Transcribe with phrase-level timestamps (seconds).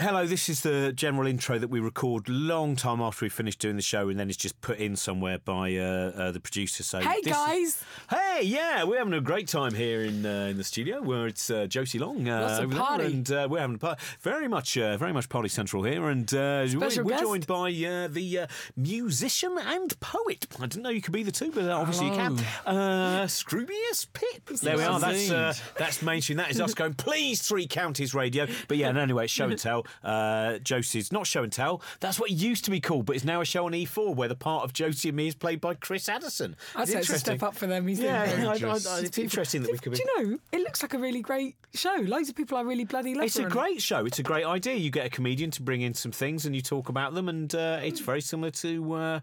[0.00, 3.74] Hello, this is the general intro that we record long time after we finish doing
[3.74, 5.82] the show, and then it's just put in somewhere by uh,
[6.14, 6.84] uh, the producer.
[6.84, 7.82] So, Hey, guys.
[8.08, 11.50] Hey, yeah, we're having a great time here in uh, in the studio where it's
[11.50, 13.04] uh, Josie Long uh, Lots of over there, party.
[13.06, 14.00] and uh, we're having a party.
[14.20, 17.66] Very much, uh, very much party central here, and uh, we- Special we're joined by
[17.70, 18.46] uh, the uh,
[18.76, 20.46] musician and poet.
[20.60, 22.38] I didn't know you could be the two, but obviously you can.
[22.64, 24.46] Uh, Scroobius Pip.
[24.60, 25.00] There we are.
[25.00, 26.36] That's uh, that's mainstream.
[26.38, 26.94] That is us going.
[26.94, 28.46] Please, three counties radio.
[28.68, 29.86] But yeah, no, anyway, it's show and tell.
[30.02, 31.82] Uh, Josie's not show and tell.
[32.00, 34.28] That's what it used to be called, but it's now a show on E4 where
[34.28, 36.56] the part of Josie and me is played by Chris Addison.
[36.74, 37.18] I'd say it's a Interesting.
[37.38, 37.86] step up for them.
[37.86, 39.98] He's doing Yeah, very I- I- I- it's interesting that we could be.
[39.98, 40.38] Do you know?
[40.52, 41.94] It looks like a really great show.
[42.02, 43.24] Loads of people I really bloody love.
[43.24, 43.52] It's a on it.
[43.52, 44.04] great show.
[44.06, 44.74] It's a great idea.
[44.74, 47.54] You get a comedian to bring in some things and you talk about them, and
[47.54, 49.20] uh, it's very similar to uh,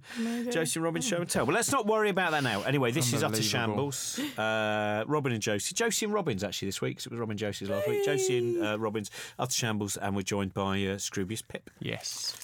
[0.52, 1.46] Josie and Robin's show and tell.
[1.46, 2.62] But let's not worry about that now.
[2.64, 4.20] Anyway, this is utter shambles.
[4.38, 6.98] Uh, Robin and Josie, Josie and Robin's actually this week.
[6.98, 8.06] 'cause it was Robin and Josie's last week.
[8.06, 11.70] Josie and uh, Robin's utter shambles, and we're joined by uh, Scroobius Pip.
[11.80, 12.36] Yes.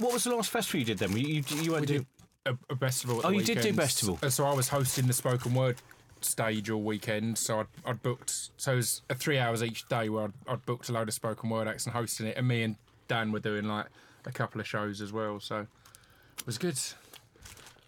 [0.00, 1.12] What was the last festival you did then?
[1.16, 2.06] You you, you went We to did
[2.46, 3.20] a, a festival.
[3.20, 3.78] At Oh, the you did do weekends.
[3.78, 4.18] festival.
[4.22, 5.76] Uh, So I was hosting the spoken word
[6.20, 7.38] stage all weekend.
[7.38, 8.50] So I'd, I'd booked.
[8.56, 11.14] So it was uh, three hours each day where I'd, I'd booked a load of
[11.14, 13.86] spoken word acts and hosting it, and me and Dan were doing like
[14.26, 15.38] a couple of shows as well.
[15.40, 15.60] So
[16.38, 16.78] it was good.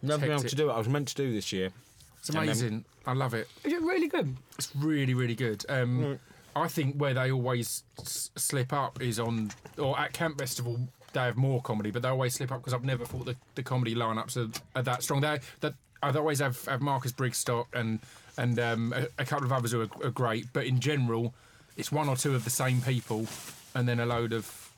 [0.02, 0.50] never been able hectic.
[0.50, 0.72] to do it.
[0.74, 1.70] I was meant to do this year.
[2.18, 2.84] It's amazing.
[3.06, 3.48] I love it.
[3.64, 4.36] Is it really good?
[4.58, 5.64] It's really, really good.
[5.70, 6.18] Um,
[6.56, 11.20] I think where they always s- slip up is on, or at Camp Bestival, they
[11.20, 13.94] have more comedy, but they always slip up because I've never thought the, the comedy
[13.94, 15.20] lineups are, are that strong.
[15.20, 18.00] They that I'd always have, have Marcus Brigstocke and
[18.36, 21.34] and um, a, a couple of others who are, are great, but in general,
[21.76, 23.26] it's one or two of the same people,
[23.74, 24.70] and then a load of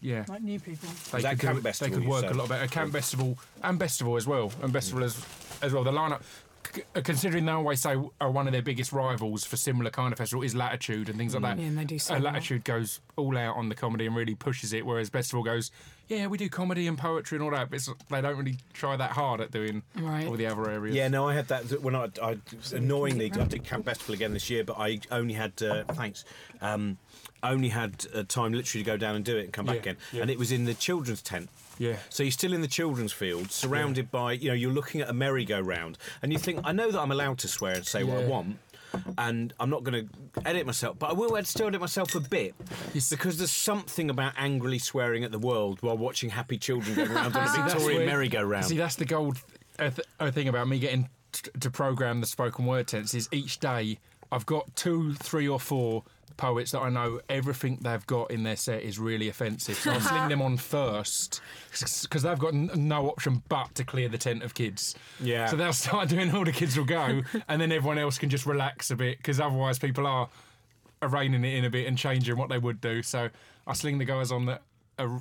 [0.00, 0.24] yeah.
[0.28, 0.88] Like new people.
[1.12, 2.30] They that could, Camp do, Festival, they could work said?
[2.32, 2.66] a lot better.
[2.68, 5.22] Camp Bestival and Festival as well, and Festival as
[5.62, 5.84] as well.
[5.84, 6.26] The lineup, c-
[6.94, 10.42] considering they always say are one of their biggest rivals for similar kind of festival
[10.42, 11.58] is Latitude and things like that.
[11.58, 12.32] Yeah, and they do so Uh, well.
[12.32, 15.70] Latitude goes all out on the comedy and really pushes it, whereas Bestival goes,
[16.08, 18.96] yeah, we do comedy and poetry and all that, but it's, they don't really try
[18.96, 20.26] that hard at doing Right.
[20.26, 20.94] all the other areas.
[20.96, 22.38] Yeah, no, I had that when I, I
[22.72, 26.24] annoyingly I did Camp Bestival again this year, but I only had uh, thanks,
[26.60, 26.98] um,
[27.42, 29.80] only had uh, time literally to go down and do it and come back Yeah,
[29.80, 30.22] again, yeah.
[30.22, 31.48] and it was in the children's tent.
[31.80, 31.96] Yeah.
[32.10, 35.14] So you're still in the children's field, surrounded by you know you're looking at a
[35.14, 38.26] merry-go-round, and you think I know that I'm allowed to swear and say what I
[38.26, 38.58] want.
[39.16, 42.20] And I'm not going to edit myself, but I will ed- still edit myself a
[42.20, 42.54] bit
[42.92, 47.36] because there's something about angrily swearing at the world while watching happy children go around
[47.36, 48.64] on a Victorian merry-go-round.
[48.66, 49.38] See, that's the gold
[49.78, 53.28] uh, th- uh, thing about me getting t- to program the spoken word tense is
[53.32, 53.98] each day
[54.32, 56.02] I've got two, three, or four
[56.40, 59.76] poets that I know everything they've got in their set is really offensive.
[59.76, 64.08] So I'll sling them on first because they've got n- no option but to clear
[64.08, 64.94] the tent of kids.
[65.20, 65.46] Yeah.
[65.46, 68.46] So they'll start doing all the kids will go, and then everyone else can just
[68.46, 70.28] relax a bit because otherwise people are
[71.02, 73.02] reining it in a bit and changing what they would do.
[73.02, 73.28] So
[73.66, 74.62] I sling the guys on that.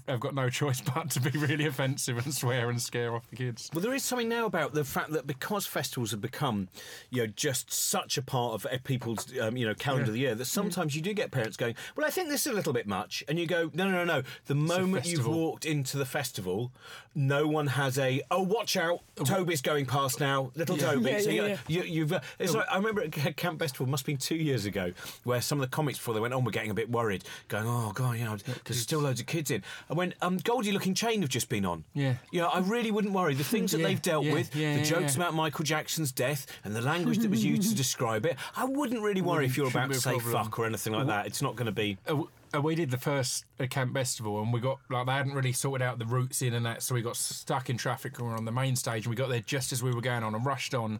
[0.07, 3.35] Have got no choice but to be really offensive and swear and scare off the
[3.35, 3.69] kids.
[3.73, 6.67] Well, there is something now about the fact that because festivals have become,
[7.09, 10.19] you know, just such a part of uh, people's, um, you know, calendar of the
[10.19, 12.73] year that sometimes you do get parents going, "Well, I think this is a little
[12.73, 16.05] bit much," and you go, "No, no, no, no." The moment you've walked into the
[16.05, 16.71] festival,
[17.15, 21.29] no one has a, "Oh, watch out, Toby's going past now, little Toby." Yeah, so
[21.31, 21.83] yeah, you, yeah.
[21.83, 22.13] You've.
[22.13, 25.41] Uh, it's like I remember at Camp Bestival, must have been two years ago, where
[25.41, 27.91] some of the comics before they went on were getting a bit worried, going, "Oh
[27.93, 31.21] God, you know, there's still loads of kids in." And when um, Goldie Lookin Chain
[31.21, 32.15] have just been on, Yeah.
[32.31, 33.33] you know, I really wouldn't worry.
[33.33, 36.45] The things that Yeah, they've dealt yeah, with, yeah, the jokes about Michael Jackson's death,
[36.63, 39.67] and the language that was used to describe it, I wouldn't really worry if you're
[39.69, 40.31] about to say problem.
[40.45, 41.25] fuck or anything like that.
[41.27, 41.97] It's not going to be.
[42.07, 42.23] Uh,
[42.55, 45.53] uh, we did the first uh, camp bestival and we got like they hadn't really
[45.53, 48.31] sorted out the routes in and that so we got stuck in traffic and we
[48.31, 50.33] were on the main stage and we got there just as we were going on
[50.33, 50.99] and rushed on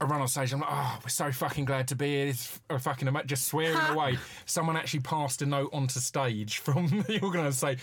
[0.00, 2.60] I run on stage I'm like oh we're so fucking glad to be here it's
[2.70, 7.18] a fucking ama-" just swearing away someone actually passed a note onto stage from the
[7.22, 7.76] organiser say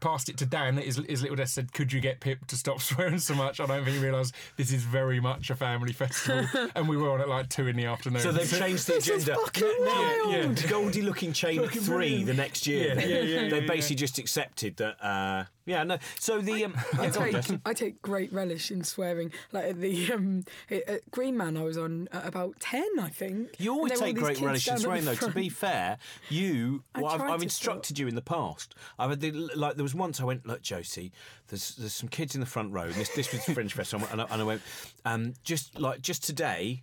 [0.00, 2.80] passed it to Dan his, his little desk said could you get Pip to stop
[2.88, 6.44] swearing so much I don't think he realised this is very much a family festival
[6.74, 9.08] and we were on at like two in the afternoon So they've changed the This
[9.08, 9.40] is agenda.
[9.40, 10.32] fucking Now- wild.
[10.32, 10.70] Yeah, yeah.
[10.70, 12.26] Goldie Lookin Chain at three brilliant.
[12.26, 12.94] the next year.
[12.98, 14.96] Yeah, yeah, yeah, they yeah, basically just accepted that.
[15.04, 15.98] Uh, yeah, no.
[16.18, 17.60] So the um, I go take.
[17.64, 19.32] I take great relish in swearing.
[19.52, 23.50] Like at the um, at Green Man, I was on at about ten, I think.
[23.58, 25.14] You always And there were take great relish in swearing, though.
[25.14, 25.98] To be fair,
[26.28, 28.74] you, I well, I've, I've instructed you in the past.
[28.98, 31.12] I've had the, like there was once I went, look, Josie,
[31.48, 32.82] there's there's some kids in the front row.
[32.82, 34.62] And this this was Fringe Festival, and I, and I went,
[35.04, 36.82] um, just like just today.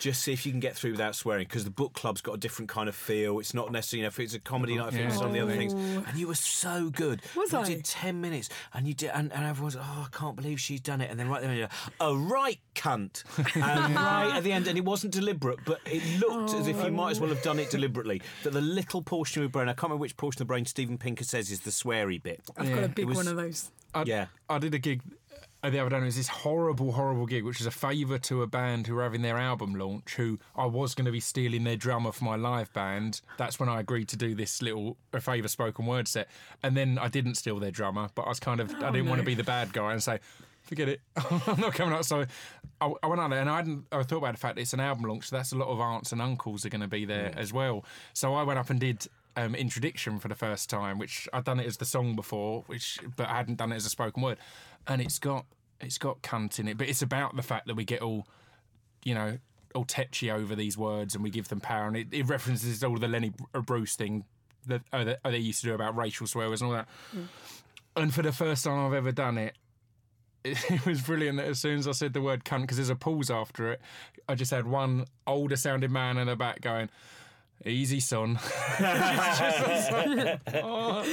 [0.00, 2.38] Just see if you can get through without swearing because the book club's got a
[2.38, 3.38] different kind of feel.
[3.38, 5.18] It's not necessarily, you know, if it's a comedy oh, night, if it's Yeah.
[5.18, 5.74] some of the other things.
[5.74, 6.04] Oh.
[6.08, 7.20] And you were so good.
[7.36, 7.64] Was you I?
[7.64, 11.00] did 10 minutes and you did, and, and everyone's, oh, I can't believe she's done
[11.00, 11.10] it.
[11.10, 11.68] And then right there, you're,
[12.00, 13.24] a right cunt.
[13.54, 16.82] And right at the end, and it wasn't deliberate, but it looked as if you
[16.82, 16.90] oh.
[16.90, 18.22] might as well have done it deliberately.
[18.42, 20.64] That the little portion of your brain, I can't remember which portion of the brain
[20.64, 22.40] Steven Pinker says is the sweary bit.
[22.56, 23.70] I've Yeah, got a it big was- one of those.
[23.92, 24.26] I, Yeah.
[24.48, 25.02] I did a gig
[25.62, 26.00] Uh, the other day.
[26.00, 29.20] was this horrible, horrible gig, which is a favour to a band who were having
[29.20, 30.14] their album launch.
[30.14, 33.20] Who I was going to be stealing their drummer for my live band.
[33.36, 36.28] That's when I agreed to do this little a favour spoken word set.
[36.62, 39.08] And then I didn't steal their drummer, but I was kind of I oh, didn't
[39.08, 40.20] want to be the bad guy and say.
[40.62, 41.00] Forget it.
[41.46, 42.04] I'm not coming out.
[42.04, 42.26] So
[42.80, 43.86] I, I went out there and I hadn't.
[43.90, 45.28] I thought about the fact that it's an album launch.
[45.28, 47.84] So that's a lot of aunts and uncles are going to be there as well.
[48.12, 49.06] So I went up and did
[49.36, 52.98] um, introduction for the first time, which I'd done it as the song before, which
[53.16, 54.38] but I hadn't done it as a spoken word,
[54.86, 55.46] and it's got
[55.80, 58.26] it's got cunt in it, but it's about the fact that we get all,
[59.04, 59.38] you know,
[59.74, 62.96] all tetchy over these words and we give them power, and it, it references all
[62.96, 63.32] the Lenny
[63.64, 64.24] Bruce thing
[64.66, 66.88] that, uh, that they used to do about racial swears and all that.
[67.96, 69.54] And for the first time I've ever done it,
[70.44, 72.90] it, it was brilliant that as soon as I said the word cunt, because there's
[72.90, 73.80] a pause after it,
[74.28, 76.90] I just had one older sounding man in the back going,
[77.66, 78.38] Easy, son.
[80.62, 81.04] Oh.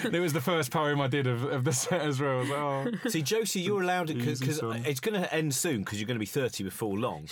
[0.12, 2.38] It was the first poem I did of, of the set as well.
[2.44, 3.08] Like, oh.
[3.08, 6.20] See, Josie, you're allowed it because it's going to end soon because you're going to
[6.20, 7.28] be 30 before long.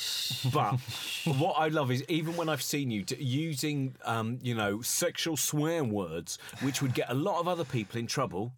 [0.52, 0.78] But
[1.24, 5.36] what I love is even when I've seen you d- using, um, you know, sexual
[5.36, 8.52] swear words, which would get a lot of other people in trouble.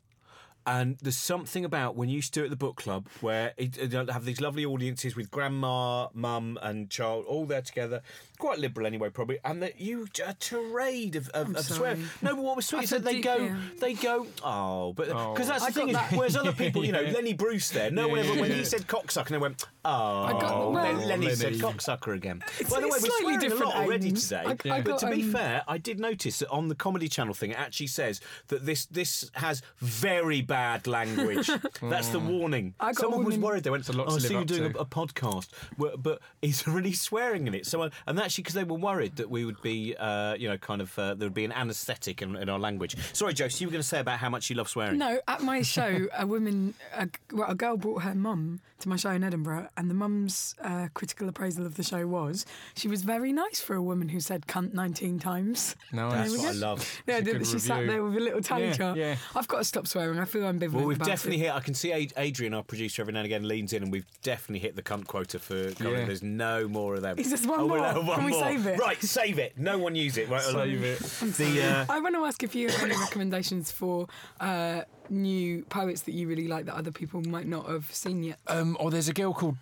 [0.66, 3.54] And there's something about when you used to do it at the book club where
[3.56, 8.02] it, it have these lovely audiences with grandma, mum, and child all there together,
[8.40, 9.38] quite liberal anyway, probably.
[9.44, 11.96] And that you a tirade of, of, of swear.
[12.22, 13.56] No, but what was sweet I is that said they deep- go, yeah.
[13.78, 16.16] they go, oh, but because that's the I thing is, got that.
[16.18, 18.56] whereas other people, you know, Lenny Bruce there, no one ever yeah, when yeah.
[18.56, 21.58] he said cocksucker, and they went, oh, got- well, Len- Lenny, said Lenny.
[21.74, 22.42] cocksucker again.
[22.58, 24.22] It's- By the way, it's we're slightly swearing a different lot already aims.
[24.28, 24.42] today.
[24.46, 27.08] I- I But got, to be um, fair, I did notice that on the Comedy
[27.08, 31.50] Channel thing, it actually says that this this has very bad language.
[31.82, 32.74] That's the warning.
[32.80, 33.64] I got a Someone was warning- worried.
[33.64, 34.86] They went, a lot "Oh, to I live see you're up doing to." a, a
[34.86, 38.76] podcast, Well, but he's really swearing in it." So, I- and actually, because they were
[38.78, 41.50] worried that we would be, uh, you know, kind of uh, there would be an
[41.50, 42.96] anaesthetic in, in our language.
[43.12, 44.98] Sorry, Josie, you were going to say about how much you love swearing.
[44.98, 48.96] No, at my show, a woman, a, well, a girl brought her mum to my
[48.96, 53.02] show in Edinburgh, and the mum's uh, critical appraisal of the show was she was
[53.02, 55.76] very nice for a woman who said cunt 19 times.
[55.92, 57.02] No, That's what I love.
[57.06, 58.96] Yeah, a did- good she sat there with a little tally Yeah, chart.
[58.96, 59.16] yeah.
[59.34, 60.18] I've got to stop swearing.
[60.18, 60.72] I feel ambivalent.
[60.72, 61.46] Well, we've about definitely it.
[61.46, 61.54] hit.
[61.54, 64.60] I can see Adrian, our producer, every now and again leans in, and we've definitely
[64.60, 65.72] hit the cunt quota for.
[65.72, 66.00] comedy.
[66.00, 66.04] Yeah.
[66.06, 67.18] There's no more of them.
[67.18, 67.78] Is this one oh, more?
[67.78, 68.42] no, one Can we more.
[68.42, 68.78] save it?
[68.78, 69.58] Right, save it.
[69.58, 70.28] No one use it.
[70.28, 70.98] Right, Save it.
[71.36, 74.06] The uh, I want to ask if you have any recommendations for
[74.40, 78.38] uh, new poets that you really like that other people might not have seen yet.
[78.46, 79.56] Um, or there's a girl called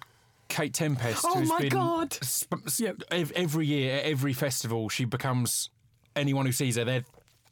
[0.48, 1.24] Kate Tempest.
[1.26, 2.12] Oh who's my been God.
[2.14, 3.02] sp- s- Yep.
[3.10, 5.70] Every year, at every festival, she becomes
[6.16, 7.04] anyone who sees her their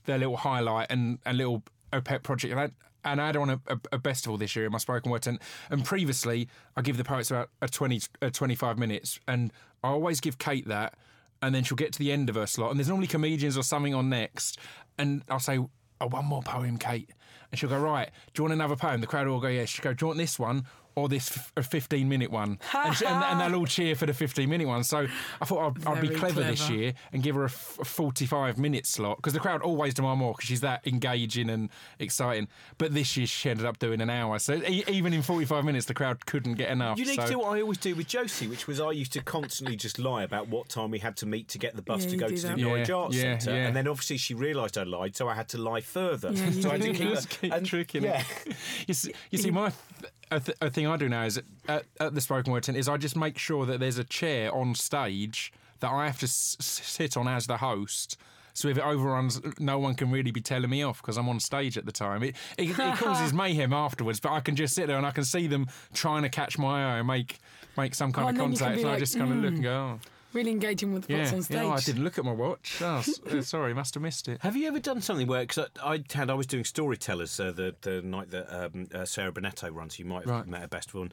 [0.07, 1.63] their little highlight and a little
[1.93, 2.53] a pet project.
[2.53, 2.71] And I,
[3.07, 5.23] and I had on a, a, a festival this year in my spoken word.
[5.23, 5.41] tent.
[5.71, 10.21] and previously, I give the poets about a 20, uh, 25 minutes, and I always
[10.21, 10.95] give Kate that.
[11.43, 13.63] And then she'll get to the end of her slot, and there's normally comedians or
[13.63, 14.59] something on next.
[14.99, 15.59] And I'll say,
[16.01, 17.11] Oh, one more poem, Kate.
[17.51, 19.01] And she'll go, Right, do you want another poem?
[19.01, 19.67] The crowd will go, Yeah.
[19.67, 20.65] She'll go, Do you want this one
[20.97, 22.59] or this f- a 15 minute one?
[22.75, 24.83] and, she, and, and they'll all cheer for the 15 minute one.
[24.83, 25.07] So
[25.41, 27.85] I thought I'd, I'd be Very clever, this year and give her a, f- a
[27.85, 32.49] 45 minute slot because the crowd always demand more because she's that engaging and exciting.
[32.79, 34.39] But this year she ended up doing an hour.
[34.39, 36.99] So e- even in 45 minutes, the crowd couldn't get enough.
[36.99, 37.23] you need so.
[37.27, 39.99] to do what I always do with Josie, which was I used to constantly just
[39.99, 42.29] lie about what time we had to meet to get the bus Yeah, to go
[42.29, 42.59] do to the that.
[42.59, 43.67] Norwich Yeah, Arts yeah, Centre, yeah.
[43.67, 46.33] and then obviously she realised I lied, so I had to lie further.
[46.33, 48.23] Yeah, so I had to keep, Just keep and- tricking yeah.
[48.47, 48.55] it.
[48.87, 51.85] You see, you see my th- a, th- a thing I do now is at,
[52.01, 54.75] at the spoken word tent is I just make sure that there's a chair on
[54.75, 58.17] stage that I have to s- sit on as the host.
[58.55, 61.41] So if it overruns, no one can really be telling me off because I'm on
[61.41, 62.23] stage at the time.
[62.23, 65.25] It, it, it causes mayhem afterwards, but I can just sit there and I can
[65.25, 67.39] see them trying to catch my eye and make
[67.77, 69.31] make some kind Oh, of and then you can contact, and I like, just kind
[69.31, 69.55] of look hmm.
[69.57, 70.01] and go, oh,
[70.33, 71.57] Really engaging with the yeah, on stage.
[71.57, 72.79] yeah, I didn't look at my watch.
[72.83, 74.41] Oh, s- sorry, must have missed it.
[74.43, 75.41] Have you ever done something where?
[75.43, 79.05] Because I, I had, I was doing storytellers uh, the the night that um, uh,
[79.07, 79.99] Sarah Bennetto runs.
[79.99, 80.47] You might have Right.
[80.47, 81.11] met her best one.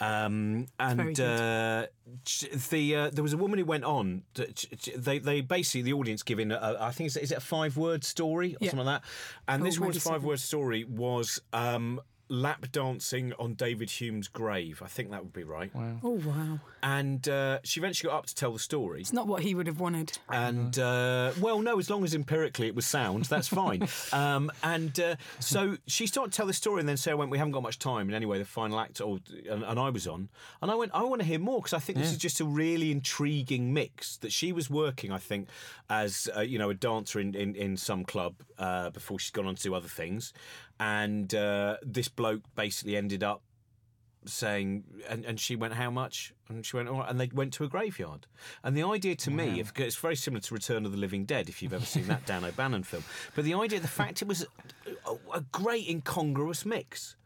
[0.00, 1.86] Um, and uh,
[2.70, 4.22] the uh, there was a woman who went on.
[4.34, 7.38] To, ch- ch- they they basically the audience giving a, I think it's, is it
[7.38, 8.70] a five word story or Yeah.
[8.70, 9.08] something like that.
[9.48, 11.40] And Oh, this one's maybe five word story was.
[11.52, 14.82] Um, lap dancing on David Hume's grave.
[14.84, 15.70] I think that would be right.
[16.02, 16.60] Oh wow!
[16.82, 19.00] And uh, she eventually got up to tell the story.
[19.00, 20.18] It's not what he would have wanted.
[20.28, 23.88] And uh, well, no, as long as empirically it was sound, that's fine.
[24.12, 27.38] um, and uh, so she started to tell the story, and then Sarah went, "We
[27.38, 29.18] haven't got much time." And anyway, the final act, or,
[29.48, 30.28] and, and I was on,
[30.62, 32.44] and I went, "I want to hear more because I think this is just a
[32.44, 35.12] really intriguing mix that she was working.
[35.12, 35.48] I think
[35.88, 39.46] as uh, you know a dancer in in, in some club uh, before she's gone
[39.46, 40.32] on to do other things,
[40.78, 43.42] and uh, this bloke basically ended up
[44.28, 46.34] saying, and, and she went, how much?
[46.48, 47.10] And she went, all right.
[47.10, 48.26] And they went to a graveyard.
[48.62, 51.48] And the idea to me, if, it's very similar to Return of the Living Dead,
[51.48, 53.04] if you've ever seen that Dan O'Bannon film.
[53.34, 54.46] But the idea, the fact it was
[55.06, 57.16] a, a great incongruous mix.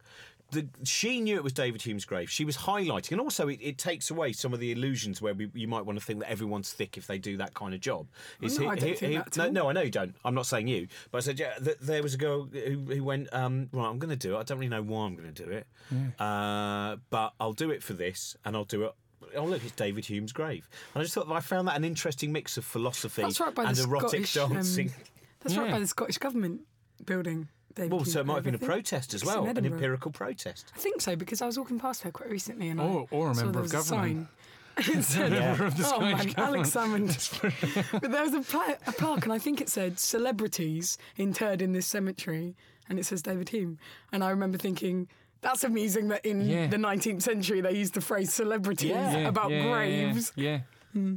[0.50, 2.30] The, she knew it was David Hume's grave.
[2.30, 5.50] She was highlighting, and also it, it takes away some of the illusions where we,
[5.54, 8.09] you might want to think that everyone's thick if they do that kind of job.
[8.40, 10.14] Is no, I don't think that no, no, I know you don't.
[10.25, 11.54] I'm not saying you, but I said yeah.
[11.62, 14.38] Th- there was a girl who, who went, um, right, I'm going to do it.
[14.38, 15.66] I don't really know why I'm going to do it,
[16.19, 18.95] uh, but I'll do it for this, and I'll do it.
[19.37, 20.69] Oh look, it's David Hume's grave.
[20.95, 23.78] And I just thought that I found that an interesting mix of philosophy right and
[23.78, 24.37] erotic Scottish.
[24.37, 24.92] um, dancing.
[25.40, 26.62] that's right by the Scottish government
[27.04, 27.49] building.
[27.74, 30.72] David well, so it might have been a protest as well, an empirical protest.
[30.74, 33.30] I think so because I was walking past her quite recently and Or- I or
[33.30, 34.28] a saw member there of was a government.
[34.28, 34.28] sign.
[34.98, 35.66] It said, Yeah.
[35.66, 37.90] of the oh man, Scottish Alex Salmond.
[38.00, 41.72] but there was a, pla- a plaque, and I think it said "celebrities interred in
[41.72, 42.54] this cemetery,"
[42.88, 43.78] and it says David Hume.
[44.12, 45.08] And I remember thinking.
[45.42, 46.66] That's amusing that in Yeah.
[46.66, 49.26] the 19th century they used the phrase celebrities Yeah.
[49.26, 50.32] about yeah, graves.
[50.36, 50.60] Yeah.
[50.92, 51.14] Hmm.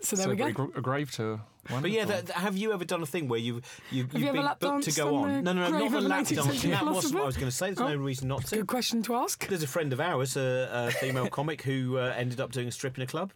[0.00, 0.46] So there So we go.
[0.46, 1.42] a gra- a grave tour.
[1.68, 4.32] But yeah, that, that- have you ever done a thing where you've you've, you ever
[4.38, 5.44] been lap booked to danced go on on?
[5.44, 6.52] the No, no, no, grave not of a a lap 19th dancing.
[6.52, 7.22] century That wasn't what?
[7.22, 7.66] I was going to say.
[7.66, 7.96] There's no Oh.
[7.96, 8.56] reason not to.
[8.56, 9.46] Good question to ask.
[9.46, 12.72] There's a friend of ours, a, a female comic, who uh, ended up doing a
[12.72, 13.32] strip in a club.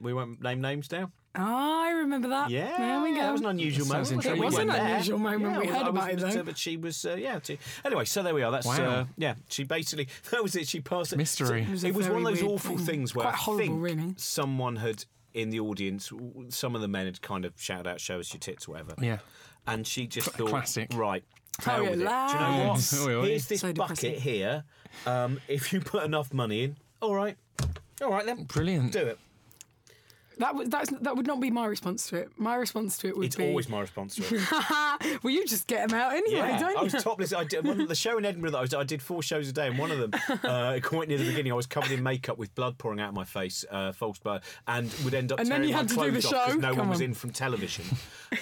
[0.00, 1.10] We won't name names now.
[1.36, 2.50] Ah, I remember that.
[2.50, 3.20] Yeah, there we go.
[3.22, 4.24] that was an unusual Sounds moment.
[4.26, 4.40] intriguing.
[4.40, 4.94] We It was went an there.
[4.94, 5.42] unusual moment.
[5.54, 6.42] Yeah, We I heard was- about it, was- though.
[6.44, 7.40] But she was, uh, yeah.
[7.42, 8.52] She, anyway, so there we are.
[8.52, 8.84] That's Wow.
[8.84, 9.34] uh, yeah.
[9.48, 10.68] She basically that was it.
[10.68, 11.16] She passed it.
[11.16, 11.64] Mystery.
[11.64, 12.86] So It was it was one of very those weird awful thing.
[12.86, 14.14] things where Quite I think really.
[14.16, 15.04] someone had
[15.34, 16.10] in the audience.
[16.48, 18.94] Some of the men had kind of shouted out, "Show us your tits," whatever.
[19.00, 19.18] Yeah.
[19.66, 20.88] and she just Cl- thought, classic.
[20.94, 21.24] right.
[21.60, 21.96] Oh, hell with it.
[21.96, 22.94] Do you know what?
[23.06, 23.26] Oi, oi.
[23.26, 24.20] Here's this So bucket depressing.
[24.20, 24.64] here.
[25.06, 27.36] Um, if you put enough money in, all right,
[28.02, 28.92] all right then, Brilliant.
[28.92, 29.18] do it.
[30.38, 32.30] That would that's, that would not be my response to it.
[32.36, 34.42] My response to it would be It's be, always my response to it.
[35.22, 36.90] well, you just get them out anyway, Yeah, don't I you?
[36.92, 37.32] was topless.
[37.32, 38.74] I did the show in Edinburgh that I was.
[38.74, 41.52] I did four shows a day, and one of them, uh, quite near the beginning,
[41.52, 44.42] I was covered in makeup with blood pouring out of my face, uh, false blood,
[44.66, 46.52] and would end up And then you my had to do the clothes off 'cause
[46.54, 46.58] show?
[46.58, 47.04] no one was on.
[47.04, 47.84] in from television,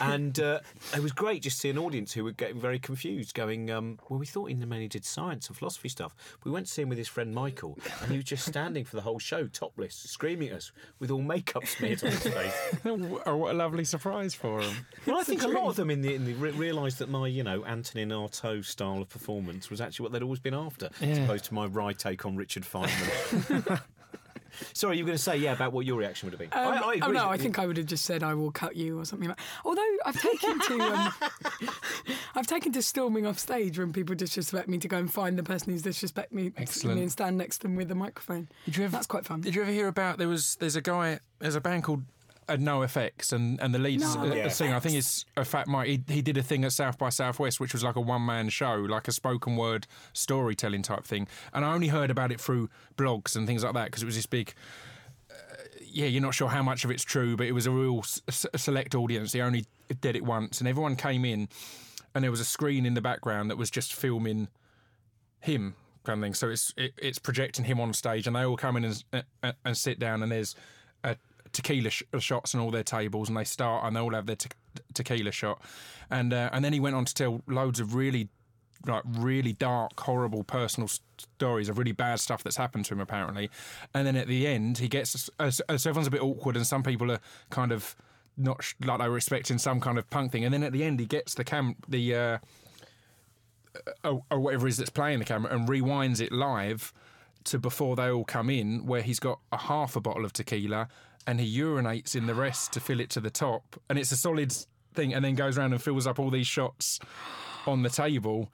[0.00, 0.61] and uh,
[0.94, 3.99] it was great just to see an audience who were getting very confused, going, um,
[4.08, 6.14] "Well, we thought he mainly did science and philosophy stuff.
[6.44, 8.96] We went to see him with his friend Michael, and he was just standing for
[8.96, 12.76] the whole show, topless, screaming at us with all makeup smeared on his face."
[13.26, 14.74] oh, what a lovely surprise for him.
[15.06, 17.26] Well, I think a lot of them in the, in the re- realised that my,
[17.26, 21.18] you know, Antonin Artaud style of performance was actually what they'd always been after, as
[21.18, 21.24] Yeah.
[21.24, 23.80] opposed to my wry take on Richard Feynman.
[24.73, 26.59] Sorry, you were going to say yeah about what your reaction would have been.
[26.59, 28.76] Um, I, I oh no, I think I would have just said I will cut
[28.76, 29.40] you or something like.
[29.64, 31.12] Although I've taken to um,
[32.35, 35.42] I've taken to storming off stage when people disrespect me to go and find the
[35.42, 36.97] person who's disrespect me, Excellent.
[36.97, 38.49] me and stand next to them with a microphone.
[38.64, 39.40] Did you ever, That's quite fun.
[39.40, 42.02] Did you ever hear about there was there's a guy there's a band called
[42.49, 44.49] uh, NOFX and and the lead No uh, Yeah.
[44.49, 45.87] singer I think is a Fat Mike.
[45.88, 48.49] He, he did a thing at South by Southwest which was like a one man
[48.49, 51.28] show, like a spoken word storytelling type thing.
[51.52, 54.16] And I only heard about it through blogs and things like that because it was
[54.16, 54.54] this big.
[55.30, 55.34] uh,
[55.80, 58.22] Yeah, you're not sure how much of it's true, but it was a real s-
[58.28, 59.32] s- select audience.
[59.32, 59.66] They only
[60.00, 61.49] did it once, and everyone came in,
[62.14, 64.49] and there was a screen in the background that was just filming
[65.40, 66.34] him kind of thing.
[66.34, 69.04] So it's it, it's projecting him on stage, and they all come in and
[69.42, 70.58] and, and sit down, and there's a
[71.52, 74.37] tequila sh- shots on all their tables, and they start and they all have their
[74.37, 74.50] te-
[74.94, 75.61] tequila shot,
[76.11, 78.28] and uh, and then he went on to tell loads of really
[78.87, 83.50] like really dark, horrible personal stories of really bad stuff that's happened to him apparently,
[83.94, 86.82] and then at the end he gets as, as everyone's a bit awkward, and some
[86.82, 87.94] people are kind of
[88.37, 90.82] not sh- like they were expecting some kind of punk thing, and then at the
[90.82, 92.14] end he gets the cam the.
[92.14, 92.38] Uh,
[94.04, 96.92] or, or whatever it is that's playing the camera and rewinds it live
[97.44, 100.88] to before they all come in, where he's got a half a bottle of tequila
[101.26, 104.16] and he urinates in the rest to fill it to the top, and it's a
[104.16, 104.52] solid
[104.94, 106.98] thing, and then goes around and fills up all these shots
[107.66, 108.50] on the table,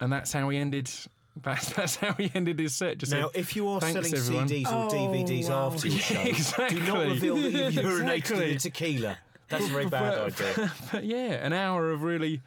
[0.00, 0.90] and that's how he ended.
[1.42, 2.98] That's, that's how he ended his set.
[2.98, 5.68] Just Now, said, if you are "Thanks, selling everyone." CDs or Oh, DVDs wow.
[5.72, 6.78] after your show, Exactly.
[6.80, 8.52] do not reveal that you've urinated Exactly.
[8.52, 9.18] in tequila.
[9.48, 10.72] That's a very bad idea.
[10.92, 12.42] But yeah, an hour of really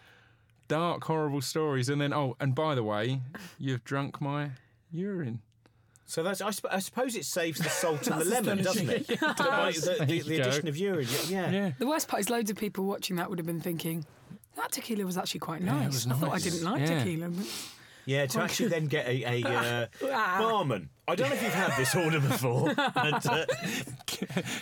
[0.68, 3.22] dark, horrible stories, and then oh, and by the way,
[3.58, 4.52] you've drunk my
[4.92, 5.42] urine.
[6.08, 9.08] So that's I, sp- I suppose it saves the salt and the lemon, doesn't it?
[9.08, 11.08] The, the, There the, you the addition of urine.
[11.28, 11.50] Yeah.
[11.50, 11.72] Yeah.
[11.80, 14.06] The worst part is loads of people watching that would have been thinking
[14.56, 16.06] that tequila was actually quite nice.
[16.06, 17.00] was I thought I didn't like Yeah.
[17.00, 17.30] tequila.
[17.30, 17.46] But
[18.06, 19.88] Yeah, to actually then get a, a uh,
[20.40, 20.90] barman.
[21.08, 22.74] I don't know if you've had this order before.
[22.96, 23.46] But, uh,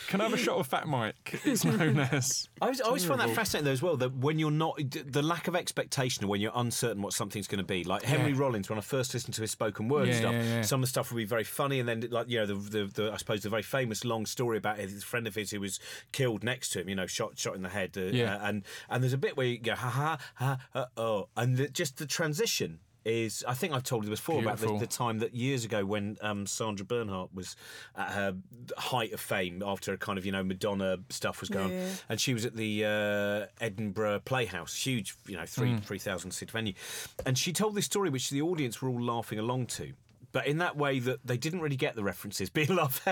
[0.08, 1.40] Can I have a shot of Fat Mike?
[1.46, 2.50] It's known as.
[2.62, 3.96] I always, I always find that fascinating though as well.
[3.98, 7.60] That when you're not the lack of expectation, or when you're uncertain what something's going
[7.60, 7.84] to be.
[7.84, 8.40] Like Henry Yeah.
[8.40, 10.62] Rollins, when I first listened to his spoken word Yeah, stuff, yeah, yeah.
[10.64, 12.86] some of the stuff would be very funny, and then like you know the, the,
[12.94, 15.80] the I suppose the very famous long story about his friend of his who was
[16.12, 16.90] killed next to him.
[16.90, 17.98] You know, shot shot in the head.
[17.98, 18.36] Uh, Yeah.
[18.36, 21.56] uh, and and there's a bit where you go ha ha ha uh, oh, and
[21.58, 22.80] the, just the transition.
[23.06, 26.16] Is I think I've told you before about the, the time that years ago when
[26.22, 27.58] um, Sandra Bernhard was
[27.98, 28.36] at her
[28.78, 31.82] height of fame after a kind of you know Madonna stuff was going, Yeah.
[31.84, 36.32] on, and she was at the uh, Edinburgh Playhouse, huge you know three three thousand
[36.32, 36.74] seat venue,
[37.26, 39.92] and she told this story which the audience were all laughing along to.
[40.32, 43.06] But in that way that they didn't really get the references, being laughed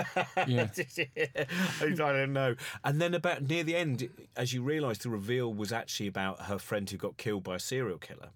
[0.48, 0.68] Yeah.
[1.80, 2.56] I don't know.
[2.82, 6.58] And then about near the end, as you realise, the reveal was actually about her
[6.58, 8.30] friend who got killed by a serial killer.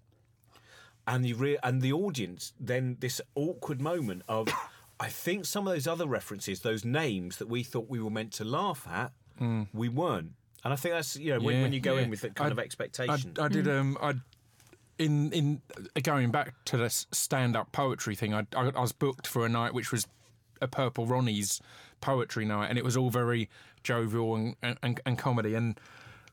[1.07, 4.49] And you re- and the audience then this awkward moment of,
[4.99, 8.33] I think some of those other references, those names that we thought we were meant
[8.33, 9.13] to laugh at,
[9.73, 10.31] we weren't.
[10.63, 12.01] And I think that's you know when, Yeah, when you go yeah.
[12.01, 13.33] in with that kind I- of expectation.
[13.39, 13.67] I, I did.
[13.67, 14.15] Um, I
[14.97, 15.61] in in
[16.03, 18.33] going back to the stand up poetry thing.
[18.33, 20.07] I, I I was booked for a night which was
[20.59, 21.61] a Purple Ronnie's
[22.01, 23.47] poetry night, and it was all very
[23.83, 25.53] jovial and and, and comedy.
[25.53, 25.79] And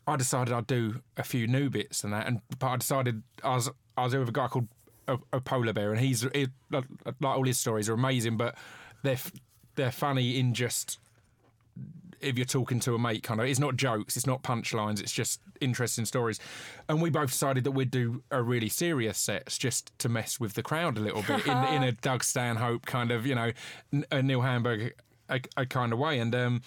[0.07, 2.27] I decided I'd do a few new bits and that.
[2.27, 4.69] And but I decided I was I was with a guy called
[5.09, 8.55] a, a Polarbear, and he's he, like like all his stories are amazing, but
[9.03, 9.19] they're
[9.77, 10.99] they're funny in just
[12.21, 15.13] if you're talking to a mate, kind of, it's not jokes, it's not punchlines, it's
[15.13, 16.41] just interesting stories.
[16.89, 20.55] And we both decided that we'd do a really serious sets just to mess with
[20.55, 23.53] the crowd a little bit in, in a Doug Stanhope kind of, you know,
[24.11, 24.95] a Neil Hamburg
[25.29, 26.19] a, a kind of way.
[26.19, 26.63] And um,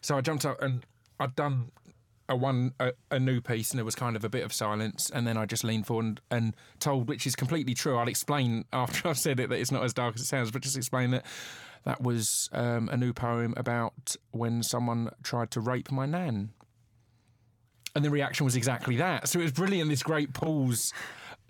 [0.00, 0.84] so I jumped up and
[1.20, 1.70] I'd done
[2.28, 5.10] a one a, a new piece and there was kind of a bit of silence
[5.10, 7.96] and then I just leaned forward and, and told which is completely true.
[7.96, 10.62] I'll explain after I've said it that it's not as dark as it sounds but
[10.62, 11.24] just explain that.
[11.84, 16.50] That was um, a new poem about when someone tried to rape my nan.
[17.94, 19.28] And the reaction was exactly that.
[19.28, 20.94] So it was brilliant this great pause.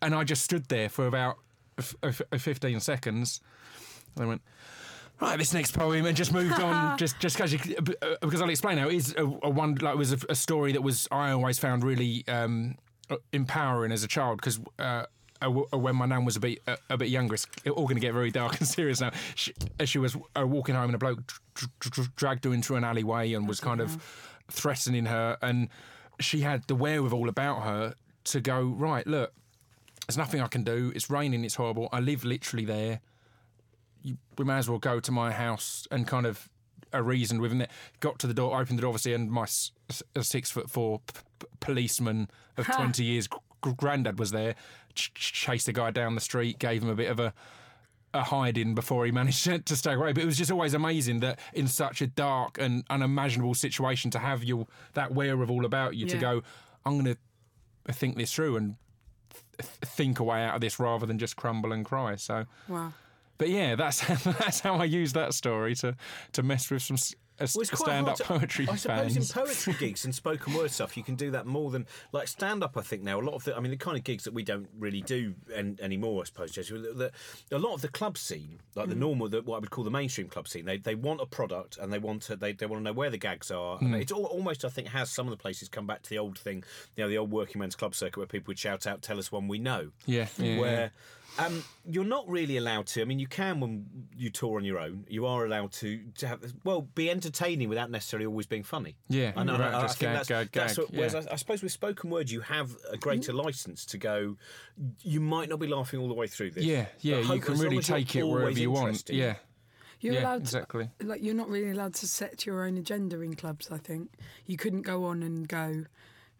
[0.02, 1.36] And I just stood there for about
[1.78, 3.40] f- f- 15 seconds.
[4.16, 4.42] And I went
[5.20, 6.98] right, this next poem, and just moved on.
[6.98, 7.54] just just because
[8.20, 10.72] because I'll explain how it is a, a one like it was a, a story
[10.72, 12.76] that was I always found really um,
[13.32, 14.60] empowering as a child because.
[14.78, 15.06] Uh,
[15.42, 17.96] uh, uh, when my nan was a bit uh, a bit younger, it's all going
[17.96, 19.10] to get very dark and serious now.
[19.34, 21.40] She, as she was uh, walking home, and a bloke dr-
[21.80, 24.02] dr- dr- dragged her into an alleyway and was kind of
[24.50, 25.68] threatening her, and
[26.20, 27.94] she had the wherewithal about her
[28.24, 29.06] to go right.
[29.06, 29.34] Look,
[30.06, 30.92] there's nothing I can do.
[30.94, 31.44] It's raining.
[31.44, 31.88] It's horrible.
[31.92, 33.00] I live literally there
[34.04, 36.48] you, we may as well go to my house and kind of
[36.92, 37.70] a reason with it.
[37.98, 39.72] Got to the door, opened the door, obviously, and my s-
[40.20, 44.54] six foot four p- p- policeman of 20 years, gr- granddad was there,
[44.94, 47.34] ch- ch- chased the guy down the street, gave him a bit of a
[48.12, 50.12] a hiding before he managed to, stay away.
[50.12, 54.20] But it was just always amazing that in such a dark and unimaginable situation to
[54.20, 55.12] have your that
[55.42, 56.42] of all about you to go,
[56.86, 57.16] I'm going
[57.86, 58.76] to think this through and
[59.58, 62.14] th- think a way out of this rather than just crumble and cry.
[62.14, 62.44] So.
[62.68, 62.92] Wow.
[63.38, 65.96] But yeah, that's that's how I use that story to
[66.32, 66.96] to mess with some
[67.40, 69.16] a, Well, it's quite stand up poetry I suppose fans.
[69.16, 72.62] in poetry gigs and spoken word stuff, you can do that more than like stand
[72.62, 72.76] up.
[72.76, 74.44] I think now a lot of the, I mean, the kind of gigs that we
[74.44, 76.22] don't really do an, anymore.
[76.22, 76.76] I suppose, Jess, the,
[77.50, 78.90] the, a lot of the club scene, like Mm.
[78.90, 81.26] the normal, the, what I would call the mainstream club scene, they they want a
[81.26, 83.78] product and they want to they, they want to know where the gags are.
[83.78, 83.82] Mm.
[83.86, 86.18] And it's all, almost, I think, has some of the places come back to the
[86.18, 86.62] old thing,
[86.94, 89.32] you know, the old working men's club circuit where people would shout out, "Tell us
[89.32, 90.92] one we know." yeah, yeah, where
[91.38, 93.02] um, you're not really allowed to.
[93.02, 95.04] I mean, you can when you tour on your own.
[95.08, 98.96] You are allowed to to have well be entertaining without necessarily always being funny.
[99.08, 99.52] Yeah, I know.
[99.52, 101.20] without I, I just think gag, that's, gag, that's gag, what, whereas yeah.
[101.30, 104.36] I, I suppose with spoken word, you have a greater license to go.
[105.02, 106.64] You might not be laughing all the way through this.
[106.64, 107.22] yeah, yeah.
[107.26, 109.08] but You can really take it wherever you want.
[109.10, 109.34] Yeah,
[110.00, 110.90] You're yeah, allowed exactly.
[111.00, 113.68] to, like you're not really allowed to set your own agenda in clubs.
[113.72, 114.10] I think
[114.46, 115.84] you couldn't go on and go.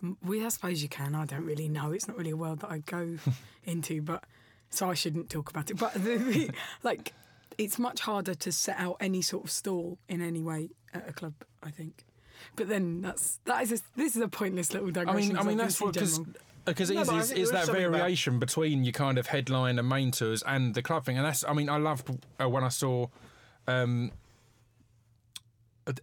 [0.03, 1.15] "M- We, I suppose you can.
[1.15, 1.91] I don't really know.
[1.93, 3.17] It's not really a world that I go
[3.65, 4.25] into, but
[4.75, 5.79] so I shouldn't talk about it.
[5.79, 6.51] But the, the,
[6.83, 7.13] like,
[7.59, 11.13] it's much harder to set out any sort of stall in any way at a
[11.13, 11.35] club.
[11.63, 12.05] I think.
[12.57, 15.57] But then that's that is a, this is a pointless little I mean, I mean
[15.57, 16.35] that's see what because general-
[16.65, 19.79] because it No, is, is, is that something about- variation between your kind of headline
[19.79, 21.45] and main tours and the club thing, and that's.
[21.45, 22.11] I mean, I loved
[22.41, 23.07] uh, when I saw.
[23.67, 24.13] Um,
[25.87, 25.95] a,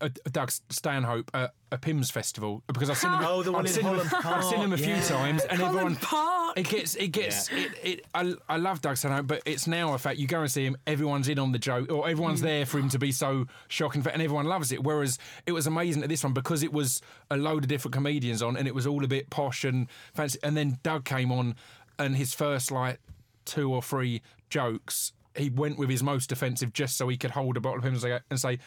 [0.00, 3.18] a, a Doug Stanhope at a Pimm's festival because I've seen him.
[3.28, 5.42] Oh, the one I've in seen him- Holland I've seen him a few Park, times,
[5.44, 6.58] and Holland everyone Park.
[6.58, 8.06] It gets, it gets, it, it.
[8.14, 10.18] I, I love Doug Stanhope, but it's now a fact.
[10.18, 12.44] You go and see him, everyone's in on the joke, or everyone's mm.
[12.44, 14.82] there for him to be so shocking, and everyone loves it.
[14.82, 18.42] Whereas it was amazing at this one because it was a load of different comedians
[18.42, 20.38] on, and it was all a bit posh and fancy.
[20.42, 21.54] And then Doug came on,
[21.98, 22.98] and his first like
[23.44, 27.56] two or three jokes, he went with his most offensive just so he could hold
[27.56, 28.58] a bottle of Pimm's and say,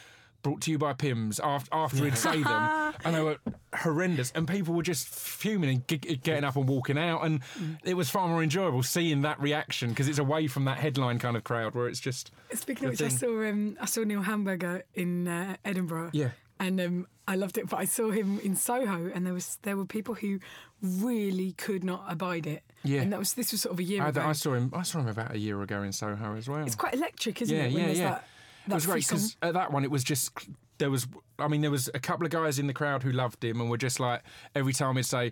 [0.42, 2.94] brought to you by Pimm's after, after he'd say them.
[3.04, 3.38] And they were
[3.76, 4.32] horrendous.
[4.36, 7.24] And people were just fuming and g- getting up and walking out.
[7.26, 7.42] And
[7.84, 11.36] it was far more enjoyable seeing that reaction because it's away from that headline kind
[11.38, 12.32] of crowd where it's just.
[12.54, 16.12] Speaking of which, I saw um, I saw Neil Hamburger in uh, Edinburgh.
[16.14, 16.30] Yeah.
[16.60, 17.70] and um, I loved it.
[17.70, 20.40] But I saw him in Soho, and there was there were people who
[20.82, 22.64] really could not abide it.
[22.84, 23.02] Yeah.
[23.02, 24.22] and that was this was sort of a year I, ago.
[24.22, 24.72] I saw him.
[24.76, 26.66] I saw him about a year ago in Soho as well.
[26.66, 27.74] it's quite electric, isn't yeah, it?
[27.74, 28.10] When yeah, yeah.
[28.10, 28.28] That,
[28.66, 30.32] it that was great because at that one it was just
[30.78, 31.08] there was.
[31.40, 33.70] I mean, there was a couple of guys in the crowd who loved him and
[33.70, 34.24] were just like
[34.56, 35.32] every time he'd say,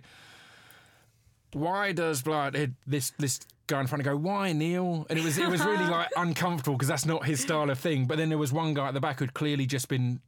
[1.52, 5.38] "Why does blood this this?" guy in front of go why Neil and it was
[5.38, 8.36] it was really like uncomfortable because that's not his style of thing but then there
[8.36, 10.20] was one guy at the back who'd clearly just been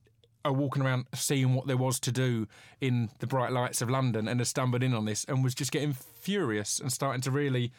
[0.47, 2.47] uh, walking around seeing what there was to do
[2.81, 5.73] in the bright lights of London and had stumbled in on this and was just
[5.73, 7.73] getting furious and starting to really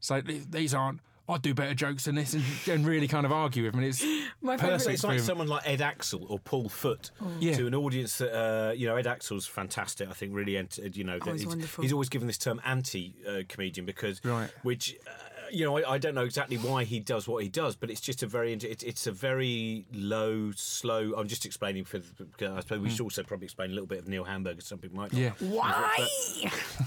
[0.00, 3.64] say these aren't I'd do better jokes than this and, and really kind of argue
[3.64, 4.02] with him and it's
[4.42, 4.86] My It's, favourite.
[4.94, 7.10] It's like someone like Ed Aczel or Paul Foot
[7.40, 7.56] Yeah.
[7.56, 10.08] to an audience that uh, you know Ed Aczel's fantastic.
[10.08, 11.82] I think really, ent- you know, Oh, he's he's, wonderful.
[11.82, 14.50] he's always given this term anti-comedian because, Right.
[14.62, 14.96] which.
[15.06, 15.10] Uh,
[15.54, 18.00] you know, I, I don't know exactly why he does what he does, but it's
[18.00, 21.14] just a very, it's, it's a very low, slow.
[21.16, 23.98] I'm just explaining for, because I suppose we should also probably explain a little bit
[24.00, 24.60] of Neil Hamburger.
[24.60, 25.12] Some people might.
[25.12, 25.20] not.
[25.20, 25.30] Yeah.
[25.38, 26.08] Why?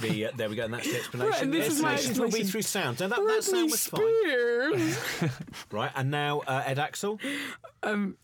[0.01, 1.31] The, uh, there we go, and that's the explanation.
[1.31, 2.99] Right, and this is my explanation will be through sound.
[2.99, 5.29] Now that, that sound was fine,
[5.71, 5.91] right?
[5.95, 7.19] And now uh, Ed Aczel.
[7.83, 8.17] Um.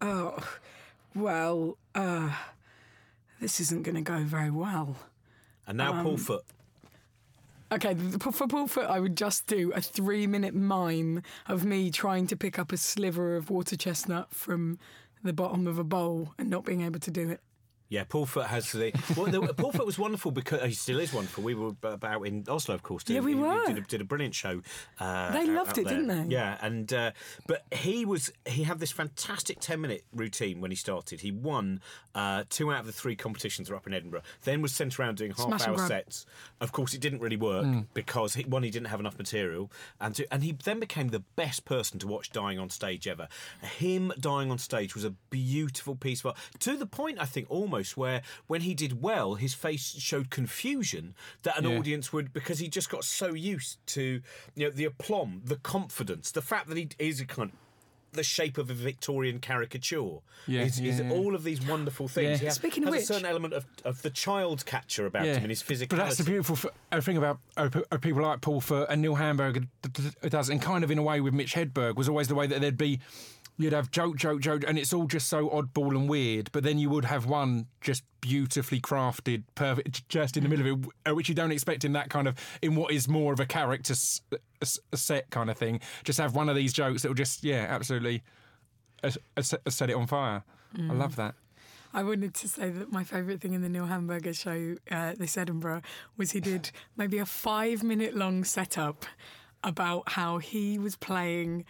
[0.00, 0.38] Oh,
[1.14, 2.30] well, uh,
[3.40, 4.96] this isn't going to go very well.
[5.66, 6.44] And now Um, Paul Foot.
[7.74, 12.36] Okay, for Paul Foot, I would just do a three-minute mime of me trying to
[12.36, 14.78] pick up a sliver of water chestnut from
[15.24, 17.40] the bottom of a bowl and not being able to do it.
[17.90, 18.92] Yeah, Paul Foot has the.
[19.16, 21.44] Well, the, Paul Foot was wonderful because he still is wonderful.
[21.44, 23.04] We were about in Oslo, of course.
[23.06, 23.66] Yeah, we he- he were.
[23.66, 24.62] Did a, did a brilliant show.
[24.98, 25.94] Uh, They loved it, there.
[25.98, 26.34] didn't they?
[26.34, 27.10] Yeah, and uh,
[27.46, 31.20] but he was he had this fantastic ten minute routine when he started.
[31.20, 31.82] He won
[32.14, 34.22] uh, two out of the three competitions that were up in Edinburgh.
[34.44, 36.24] Then was sent around doing half Smash hour sets.
[36.62, 39.70] Of course, it didn't really work because he, one he didn't have enough material,
[40.00, 43.28] and two, and he then became the best person to watch dying on stage ever.
[43.78, 47.46] Him dying on stage was a beautiful piece of art to the point I think
[47.50, 51.78] almost where when he did well, his face showed confusion that an Yeah.
[51.78, 54.20] audience would because he just got so used to
[54.54, 57.52] you know the aplomb, the confidence, the fact that he is a kind.
[58.12, 61.12] The shape of a Victorian caricature Yeah, is, is yeah, yeah.
[61.12, 62.30] all of these wonderful things.
[62.30, 62.36] Yeah.
[62.36, 65.24] He has, Speaking of has which- a certain element of, of the child catcher about
[65.24, 65.88] him and his physicality.
[65.88, 69.02] But that's the beautiful f- uh, thing about uh, uh, people like Paul Foot and
[69.02, 71.96] Neil Hamburger d- d- d- does, and kind of in a way with Mitch Hedberg
[71.96, 73.00] was always the way that there'd be.
[73.56, 76.50] You'd have joke, joke, joke, and it's all just so oddball and weird.
[76.50, 80.84] But then you would have one just beautifully crafted, perfect, just in the middle of
[80.84, 83.38] it, uh, which you don't expect in that kind of in what is more of
[83.38, 84.20] a character s-
[84.60, 85.78] s- set kind of thing.
[86.02, 88.22] Just have one of these jokes that will just, yeah, absolutely
[89.04, 90.42] uh, uh, set uh, it on fire.
[90.76, 91.36] I love that.
[91.92, 95.36] I wanted to say that my favourite thing in the Neil Hamburger show uh, this
[95.36, 95.82] Edinburgh
[96.16, 99.06] was he did maybe a five minute long setup
[99.62, 101.64] about how he was playing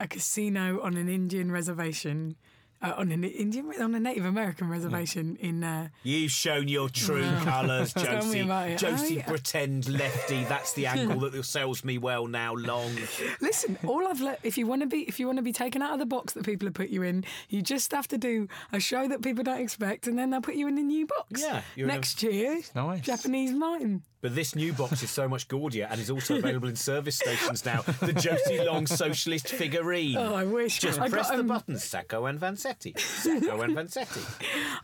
[0.00, 2.36] a casino on an Indian reservation.
[2.80, 7.28] Uh, on an Indian, on a Native American reservation in uh, You've shown your true
[7.42, 8.76] colours, Tell me Josie.
[8.76, 10.44] Josie, I- pretend lefty.
[10.44, 12.54] That's the angle that sells me well now.
[12.54, 12.96] Long.
[13.40, 15.82] Listen, all I've let if you want to be if you want to be taken
[15.82, 18.46] out of the box that people have put you in, you just have to do
[18.72, 21.42] a show that people don't expect, and then they'll put you in a new box.
[21.42, 23.00] Yeah, you're a- next year, Nice.
[23.00, 24.04] Japanese mime.
[24.20, 27.64] But this new box is so much gaudier and is also available in service stations
[27.64, 27.82] now.
[28.00, 30.16] The Josie Long socialist figurine.
[30.16, 30.80] Oh, I wish.
[30.80, 32.98] Just I press got, the buttons, Sacco and Vanzetti.
[32.98, 34.24] Sacco and Vanzetti.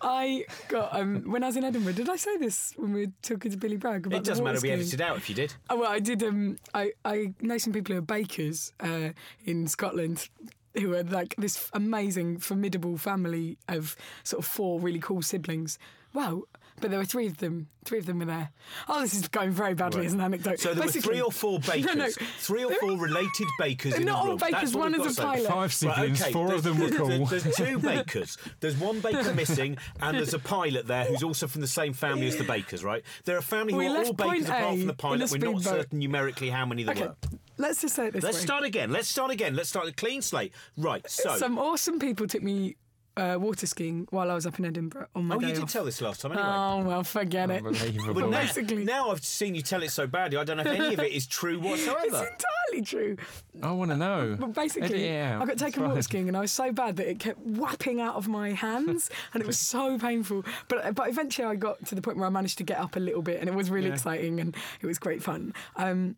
[0.00, 1.94] I got um, when I was in Edinburgh.
[1.94, 4.60] Did I say this when we were talking to Billy Bragg about It doesn't matter.
[4.62, 5.52] We edited out if you did.
[5.68, 6.22] Oh, well, I did.
[6.22, 9.10] Um, I I know some people who are bakers uh,
[9.44, 10.28] in Scotland.
[10.76, 13.94] Who are like this amazing, formidable family of
[14.24, 15.78] sort of four really cool siblings.
[16.12, 16.42] Wow,
[16.80, 17.68] but there were three of them.
[17.84, 18.50] Three of them were there.
[18.88, 20.06] Oh, this is going very badly Right.
[20.06, 20.58] as an anecdote.
[20.58, 21.84] So there Basically- were three or four bakers.
[21.94, 22.10] No, no.
[22.38, 25.06] Three or four related bakers They're in not the all bakers, That's one we've is
[25.06, 25.46] a so pilot.
[25.48, 27.26] Five siblings, Right, okay, four of them were there's, cool.
[27.26, 28.38] There's, there's two bakers.
[28.60, 32.26] There's one baker missing, and there's a pilot there who's also from the same family
[32.26, 33.02] as the bakers, right?
[33.26, 35.30] There are family who We are all bakers point apart A from the pilot.
[35.30, 35.62] We're not speedboat.
[35.62, 37.16] certain numerically how many there Okay, were.
[37.58, 38.42] let's just say it this Let's way.
[38.44, 38.90] start again.
[38.90, 39.54] Let's start again.
[39.54, 40.52] Let's start a clean slate.
[40.78, 41.36] Right, so.
[41.36, 42.76] Some awesome people took me
[43.16, 45.62] uh, water skiing while I was up in Edinburgh on my oh, day you did
[45.64, 45.72] off.
[45.72, 46.46] tell this last time anyway.
[46.48, 47.64] Oh well, forget it.
[47.64, 48.14] Unbelievable.
[48.14, 50.80] but now, basically- now I've seen you tell it so badly, I don't know if
[50.80, 51.98] any of it is true whatsoever.
[52.04, 52.36] It's whatsoever.
[52.72, 53.16] entirely true.
[53.62, 54.36] I want to know.
[54.38, 55.42] But basically, Edit it out.
[55.42, 55.88] I got taken Fine.
[55.90, 59.10] water skiing and I was so bad that it kept whapping out of my hands
[59.32, 60.44] and it was so painful.
[60.68, 63.00] But but eventually I got to the point where I managed to get up a
[63.00, 63.94] little bit and it was really Yeah.
[63.94, 65.54] exciting and it was great fun.
[65.76, 66.16] Um,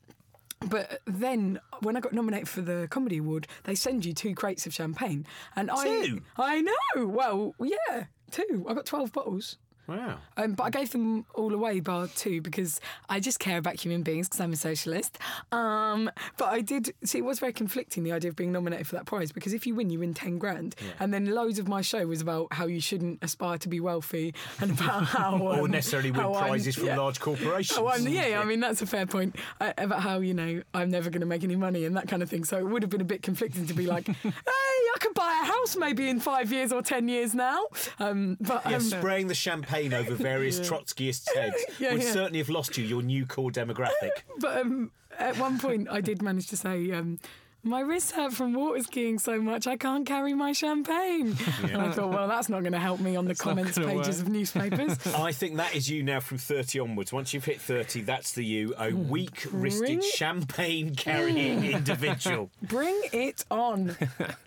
[0.68, 4.66] But then, when I got nominated for the comedy award, they send you two crates
[4.66, 6.22] of champagne, and Two?
[6.36, 7.06] I I know.
[7.06, 8.66] Well, yeah, two.
[8.68, 9.58] I got twelve bottles.
[9.86, 10.18] Wow.
[10.36, 14.02] Um, but I gave them all away, bar two, because I just care about human
[14.02, 15.18] beings because I'm a socialist.
[15.52, 18.96] Um, but I did see it was very conflicting the idea of being nominated for
[18.96, 21.80] that prize because if you win, you win ten grand, and then loads of my
[21.82, 25.70] show was about how you shouldn't aspire to be wealthy and about how Or um,
[25.70, 26.98] necessarily win how I'm- prizes from yeah.
[26.98, 27.78] large corporations.
[27.78, 30.90] Oh, I'm, yeah, I mean that's a fair point uh, about how you know I'm
[30.90, 32.44] never going to make any money and that kind of thing.
[32.44, 35.40] So it would have been a bit conflicting to be like, hey, I could buy
[35.42, 37.64] a house maybe in five years or ten years now.
[37.98, 42.12] Um, but Yeah, um, spraying the champagne over various Trotskyists' heads Yeah, would yeah.
[42.12, 44.10] certainly have lost you your new core demographic.
[44.40, 47.18] But um, at one point, I did manage to say, um,
[47.66, 51.36] my wrists hurt from water skiing so much I can't carry my champagne.
[51.66, 54.26] And I thought, well, that's not going to help me on the comments pages work.
[54.26, 55.06] of newspapers.
[55.14, 57.12] I think that is you now from 30 onwards.
[57.12, 59.08] Once you've hit 30, that's the you, a hmm.
[59.08, 62.50] weak wristed champagne carrying individual.
[62.62, 63.96] Bring it on.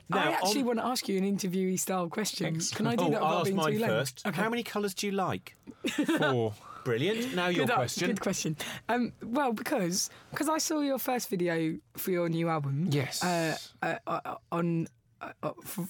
[0.09, 2.59] Now, I actually on- want to ask you an interviewee style question.
[2.73, 3.87] Can I do Oh, that I'll without ask being mine too late?
[3.87, 4.27] first.
[4.27, 4.41] Okay.
[4.41, 5.55] How many colours do you like?
[6.17, 6.53] Four.
[6.83, 7.35] Brilliant.
[7.35, 8.07] Now your Good, question.
[8.07, 8.57] good question.
[8.87, 12.87] Um, well, because because I saw your first video for your new album.
[12.89, 13.23] Yes.
[13.23, 14.87] Uh, uh, uh, on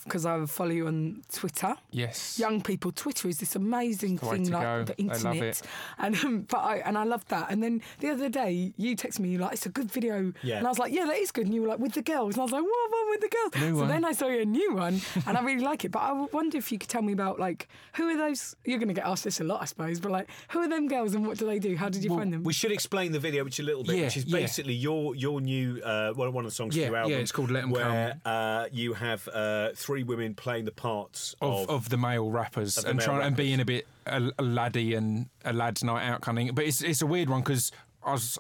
[0.04, 1.76] because I follow you on Twitter.
[1.92, 2.40] Yes.
[2.40, 2.92] young people.
[2.92, 4.84] Twitter is this amazing the thing, like go.
[4.84, 5.62] the They love internet, it.
[5.98, 7.52] and um, but I and I love that.
[7.52, 10.58] And then the other day, you texted me, you're like, "It's a good video," Yeah.
[10.58, 12.36] and I was like, "Yeah, that is good." And you were like, "With the girls,"
[12.36, 13.88] and I was like, "What one with the girls?" New so one.
[13.88, 15.92] then I saw your new one, and I really like it.
[15.92, 18.56] But I wonder if you could tell me about like who are those?
[18.66, 20.00] You're going to get asked this a lot, I suppose.
[20.00, 21.76] But like, who are them girls, and what do they do?
[21.76, 22.44] How did you find them?
[22.44, 24.40] We should explain the video, which a little bit, Yeah, which is yeah.
[24.40, 27.20] basically your your new uh, one one of the songs Yeah, for your yeah, album.
[27.22, 31.64] it's called Let 'Em where, Uh, you have uh, three women playing the parts of,
[31.64, 34.32] of, of the male rappers Of the and male trying and being a bit a,
[34.38, 36.56] a laddie and a lad's night out kind of thing.
[36.56, 37.72] But it's it's a weird one because
[38.04, 38.38] I was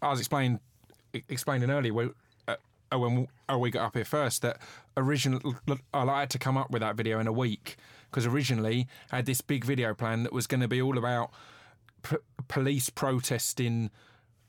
[0.00, 0.60] I was explaining
[1.28, 2.14] explaining earlier when,
[2.48, 2.56] uh,
[2.92, 4.58] uh, when uh, we got up here first that
[4.96, 5.54] originally
[5.92, 7.76] I had to come up with that video in a week
[8.10, 11.30] because originally I had this big video plan that was going to be all about
[12.02, 12.16] p-
[12.48, 13.90] police protesting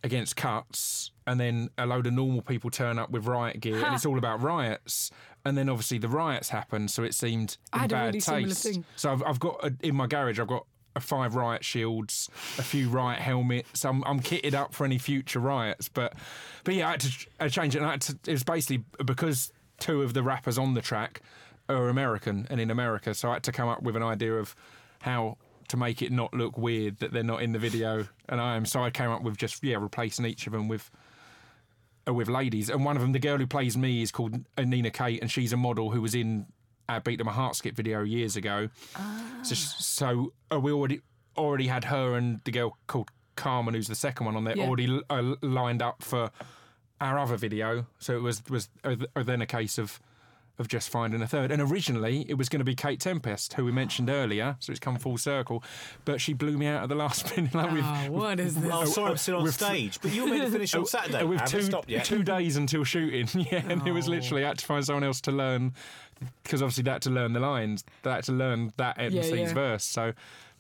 [0.03, 3.95] against cuts and then a load of normal people turn up with riot gear and
[3.95, 5.11] it's all about riots
[5.45, 8.19] and then obviously the riots happened so it seemed I in had a bad really
[8.19, 8.85] similar taste thing.
[8.95, 12.61] so I've, I've got a, in my garage I've got a five riot shields a
[12.63, 16.13] few riot helmets I'm, I'm kitted up for any future riots but
[16.63, 18.83] but yeah I had to I change it and I had to, it was basically
[19.03, 21.21] because two of the rappers on the track
[21.67, 24.55] are American and in America so I had to come up with an idea of
[25.01, 25.37] how
[25.69, 28.65] to make it not look weird that they're not in the video and I am.
[28.65, 30.91] So I came up with just yeah replacing each of them with
[32.07, 34.91] uh, with ladies, and one of them, the girl who plays me, is called Nina
[34.91, 36.47] Kate, and she's a model who was in
[36.89, 38.69] our Beat That My Heart Skipped video years ago.
[39.43, 41.01] So, so uh, we already
[41.37, 44.67] already had her and the girl called Carmen, who's the second one on there, Yeah.
[44.67, 46.29] already uh, lined up for
[47.01, 47.87] our other video.
[47.99, 49.99] So it was was uh, uh, then a case of
[50.59, 51.51] of just finding a third.
[51.51, 54.55] And originally it was going to be Kate Tempest, who we mentioned earlier.
[54.59, 55.63] So it's come full circle,
[56.05, 57.55] but she blew me out at the last minute.
[57.55, 58.71] Like with, Oh, what is this?
[58.71, 61.17] Oh, sorry, I'm still on with- stage, but you were meant to finish on Saturday.
[61.19, 62.05] I with haven't two, stopped yet.
[62.05, 63.27] two days until shooting.
[63.51, 65.73] Yeah, and it was literally I had to find someone else to learn
[66.43, 69.53] because obviously they had to learn the lines, they had to learn that MC's yeah.
[69.53, 69.83] verse.
[69.83, 70.13] So,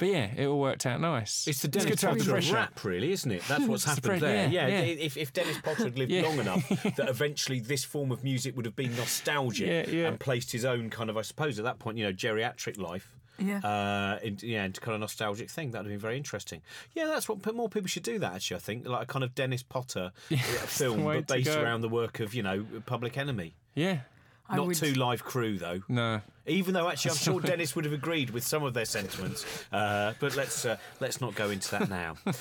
[0.03, 1.47] but yeah, it all worked out nice.
[1.47, 3.41] It's the good Dennis to have Potter of rap, really, isn't it?
[3.47, 4.49] That's what's happened pre- there.
[4.49, 4.95] yeah, Yeah, yeah.
[5.05, 6.23] If, if Dennis Potter had lived Yeah.
[6.23, 10.07] long enough, that eventually this form of music would have been nostalgic Yeah, yeah.
[10.09, 13.09] and placed his own kind of, I suppose, at that point, you know, geriatric life.
[13.39, 13.59] Yeah.
[13.59, 15.71] Uh, into, yeah, into kind of nostalgic thing.
[15.71, 16.61] That would have been very interesting.
[16.93, 18.19] Yeah, that's what more people should do.
[18.19, 21.81] That actually, I think, like a kind of Dennis Potter uh, film, but based around
[21.81, 23.55] the work of you know Public Enemy.
[23.73, 24.01] Yeah,
[24.49, 25.81] I Not would- 2 Live Crew though.
[25.87, 26.21] no.
[26.45, 29.45] Even though actually, I'm sure Dennis would have agreed with some of their sentiments.
[29.71, 32.17] Uh, but let's uh, let's not go into that now.
[32.25, 32.37] yes,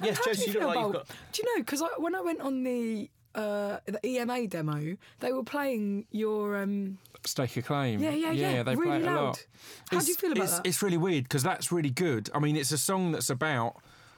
[0.00, 1.08] How do Josie, you you look feel like you've about?
[1.08, 1.16] got.
[1.32, 1.62] Do you know?
[1.62, 6.98] Because when I went on the uh, the EMA demo, they were playing your um,
[7.24, 7.98] Stake a claim.
[8.00, 9.24] yeah, yeah, yeah, they really play it a loud.
[9.24, 9.46] lot.
[9.90, 10.66] How do you feel about it's, that?
[10.66, 12.30] It's really weird because that's really good.
[12.32, 13.76] I mean, it's a song that's about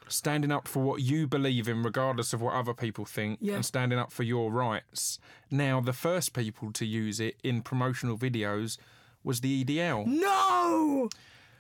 [0.09, 3.55] standing up for what you believe in, regardless of what other people think, Yeah.
[3.57, 5.19] and standing up for your rights.
[5.51, 8.79] Now, the first people to use it in promotional videos
[9.25, 11.09] was the EDL, no.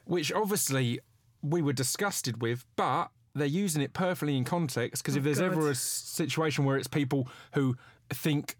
[0.04, 1.00] which obviously
[1.42, 5.40] we were disgusted with, but they're using it perfectly in context because if oh, there's
[5.40, 5.59] Oh, God.
[5.59, 7.76] ever a situation where it's people who
[8.11, 8.56] think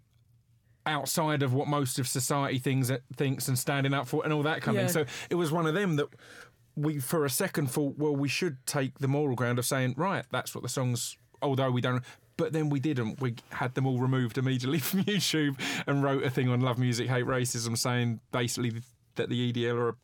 [0.85, 4.43] outside of what most of society thinks uh, thinks and standing up for and all
[4.43, 4.87] that kind of Yeah.
[4.87, 5.05] thing.
[5.07, 6.07] So it was one of them that
[6.77, 10.25] we for a second thought, well, we should take the moral ground of saying, right,
[10.31, 12.03] that's what the songs although we don't
[12.37, 13.19] but then we didn't.
[13.19, 17.09] We had them all removed immediately from YouTube and wrote a thing on Love Music
[17.09, 18.81] Hate Racism saying basically
[19.15, 19.95] that the EDL are a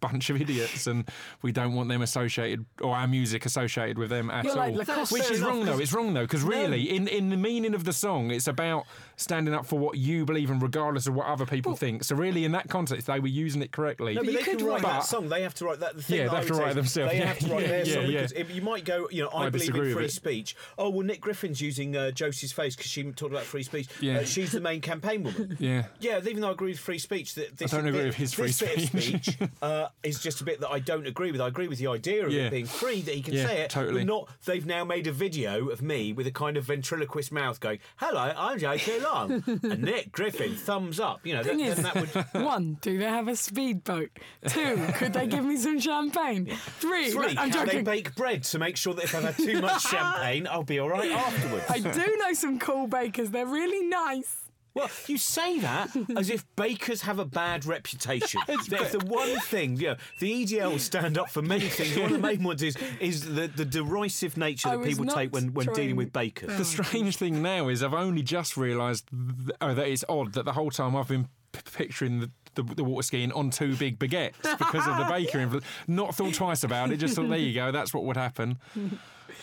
[0.00, 1.08] bunch of idiots, and
[1.42, 4.58] we don't want them associated or our music associated with them at You're all.
[4.58, 5.12] like Lacoste.
[5.12, 5.78] Which is wrong though.
[5.78, 9.54] It's wrong though because really, in in the meaning of the song, it's about standing
[9.54, 12.04] up for what you believe in, regardless of what other people think.
[12.04, 14.14] So really, in that context, they were using it correctly.
[14.14, 15.28] No, but you they can could write write- that song.
[15.28, 15.96] They have to write that.
[15.96, 17.12] The thing Yeah, that they have to write is themselves.
[17.12, 18.08] They Yeah, have to write yeah, their yeah, song yeah.
[18.18, 20.56] because if you might go, you know, I, I believe in free speech.
[20.78, 23.88] Oh well, Nick Griffin's using uh, Josie's face because she talked about free speech.
[24.00, 24.18] Yeah.
[24.20, 25.56] Uh, she's the main campaign woman.
[25.58, 25.86] Yeah.
[26.00, 28.46] Yeah, even though I agree with free speech, that this, don't agree with his free
[28.48, 29.24] this bit of speech.
[29.24, 29.38] speech
[29.88, 31.40] uh, is just a bit that I don't agree with.
[31.40, 32.42] I agree with the idea of Yeah.
[32.46, 34.00] it being free that he can Yeah, say it, totally.
[34.04, 34.28] but not.
[34.44, 38.32] They've now made a video of me with a kind of ventriloquist mouth going, "Hello,
[38.36, 39.00] I'm J.K.
[39.00, 41.20] Long," and Nick Griffin, thumbs up.
[41.24, 41.94] You know, that, Thing then is- that
[42.34, 42.42] would.
[42.44, 44.10] One, do they have a speedboat?
[44.48, 46.46] Two, could they give me some champagne?
[46.80, 47.84] Three, Three, I'm can they joking.
[47.84, 50.88] bake bread to make sure that if I've had too much champagne, I'll be all
[50.88, 51.64] right afterwards?
[51.68, 53.30] I do know some cool bakers.
[53.30, 54.36] They're really nice.
[54.74, 58.40] Well, you say that as if bakers have a bad reputation.
[58.46, 61.96] that if the one thing, you know, the EDL stand up for many things.
[61.96, 65.32] One of the main ones is is the, the derisive nature I that people take
[65.32, 66.56] when, when dealing with bakers.
[66.56, 70.44] The strange thing now is I've only just realised th- oh, that it's odd that
[70.44, 73.98] the whole time I've been p- picturing the, the, the water skiing on two big
[73.98, 75.38] baguettes because of the baker.
[75.46, 76.98] influ- Not thought twice about it.
[76.98, 77.72] Just thought there you go.
[77.72, 78.58] That's what would happen.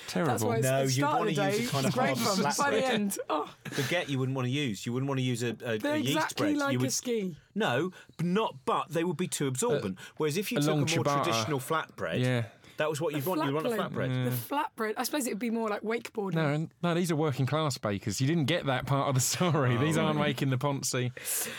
[0.07, 0.31] Terrible.
[0.31, 1.65] That's why it's No, the you start wanna use day.
[1.65, 2.43] a kind of great hard fun.
[2.43, 2.71] By flatbread.
[2.71, 4.85] the end, oh, Baguette you wouldn't want to use.
[4.85, 6.57] You wouldn't want to use a, a, they're a yeast exactly bread.
[6.57, 7.35] like you would, a ski.
[7.55, 8.55] No, but not.
[8.65, 9.97] But they would be too absorbent.
[9.97, 11.23] Uh, Whereas if you a took a more ciabatta.
[11.23, 12.43] traditional flatbread, Yeah.
[12.77, 13.43] that was what you'd want.
[13.45, 14.25] You'd want a flatbread.
[14.25, 14.93] The flatbread.
[14.97, 16.33] I suppose it would be more like wakeboarding.
[16.33, 18.19] No, no, these are working class bakers.
[18.19, 19.75] You didn't get that part of the story.
[19.77, 21.11] Oh, these aren't making the Ponzi.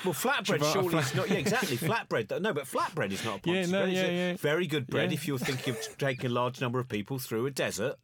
[0.04, 1.30] Well, flatbread Ciabatta surely flat- is not.
[1.30, 1.76] Yeah, exactly.
[1.78, 2.40] Flatbread.
[2.42, 3.88] No, but flatbread is not a Yeah, no, bread.
[3.88, 4.36] It's yeah, a yeah.
[4.36, 5.14] Very good bread Yeah.
[5.14, 7.96] if you're thinking of taking a large number of people through a desert.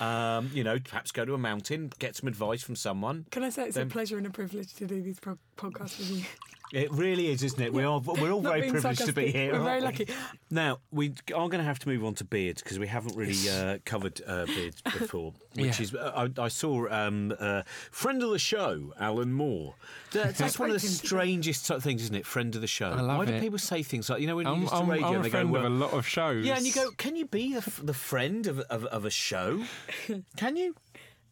[0.00, 3.26] Um, you know, perhaps go to a mountain, get some advice from someone.
[3.30, 5.98] Can I say it's Then- a pleasure and a privilege to do these pro- podcasts
[5.98, 6.24] with you?
[6.72, 7.72] It really is, isn't it?
[7.72, 7.98] We are.
[8.00, 9.34] We're all Not very being privileged to be sarcastic.
[9.34, 9.52] here.
[9.54, 10.04] We're very aren't we?
[10.04, 10.12] lucky.
[10.50, 13.36] Now we are going to have to move on to beards because we haven't really
[13.48, 15.32] uh, covered uh, beards before.
[15.54, 15.82] Which Yeah.
[15.82, 19.76] is, uh, I, I saw um, uh, friend of the show, Alan Moore.
[20.12, 21.06] That- that's one of the Great thing to do.
[21.06, 22.26] strangest sort of things, isn't it?
[22.26, 22.90] Friend of the show.
[22.90, 23.40] I love Why do it.
[23.40, 25.20] people say things like you know when you I'm, listen to I'm, radio I'm and
[25.20, 26.44] a they go, friend well, of a lot of shows.
[26.44, 29.10] yeah, and you go, can you be the, f- the friend of, of, of a
[29.10, 29.62] show?
[30.36, 30.74] Can you?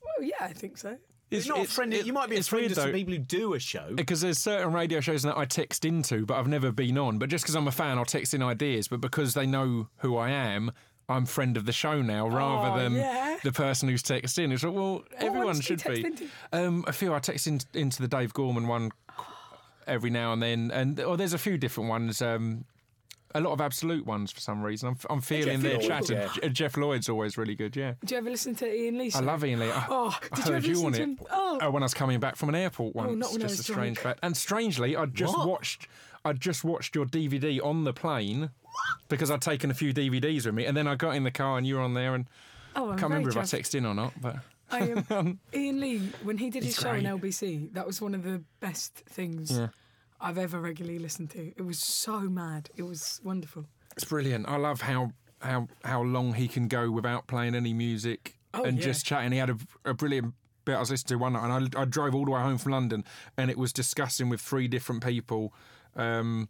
[0.02, 0.96] Well, yeah, I think so.
[1.30, 1.92] It's, not a friend.
[1.92, 3.92] it- you might be a it's friend some people who do a show.
[3.94, 7.18] Because there's certain radio shows that I text into, but I've never been on.
[7.18, 8.88] But just because I'm a fan, I'll text in ideas.
[8.88, 10.70] But because they know who I am,
[11.08, 13.38] I'm friend of the show now, rather Oh, than yeah.
[13.42, 14.52] the person who's texted in.
[14.52, 16.28] It's like, well, everyone do you should be.
[16.52, 18.90] Um, I feel I text in, into the Dave Gorman one
[19.86, 22.20] every now and then, and or there's a few different ones.
[22.22, 22.64] Um,
[23.36, 24.88] a lot of absolute ones for some reason.
[24.88, 26.10] I'm, I'm feeling Geoff their Lloyd, chat.
[26.10, 26.28] yeah.
[26.42, 27.76] and Geoff Lloyd's always really good.
[27.76, 27.94] Yeah.
[28.04, 29.10] Do you ever listen to Iain Lee?
[29.14, 29.70] I love Iain Lee.
[29.70, 31.02] I, Oh, I did you heard ever you listen on to it.
[31.04, 31.18] him?
[31.30, 31.70] Oh.
[31.70, 33.72] when I was coming back from an airport once, not when I just was a
[33.72, 34.16] strange drunk.
[34.16, 34.20] fact.
[34.22, 35.48] And strangely, I just What?
[35.48, 35.88] watched.
[36.24, 38.50] I just watched your DVD on the plane
[39.08, 41.56] because I'd taken a few DVDs with me, and then I got in the car
[41.58, 42.26] and you were on there, and
[42.74, 44.36] Oh, I'm can't very remember if I texted in or not, but
[44.70, 47.02] I um, Iain Lee when he did his He's show on.
[47.02, 47.72] LBC.
[47.74, 49.68] That was one of the best things Yeah.
[50.20, 51.52] I've ever regularly listened to.
[51.56, 52.70] It was so mad.
[52.76, 53.66] It was wonderful.
[53.92, 54.48] it's brilliant.
[54.48, 58.78] I love how how how long he can go without playing any music Oh, and
[58.78, 58.84] yeah.
[58.84, 59.32] just chatting.
[59.32, 60.32] He had a, a brilliant
[60.64, 62.56] bit I was listening to one night, and I, I drove all the way home
[62.58, 63.04] from London,
[63.36, 65.52] and it was discussing with three different people.
[65.94, 66.48] Um,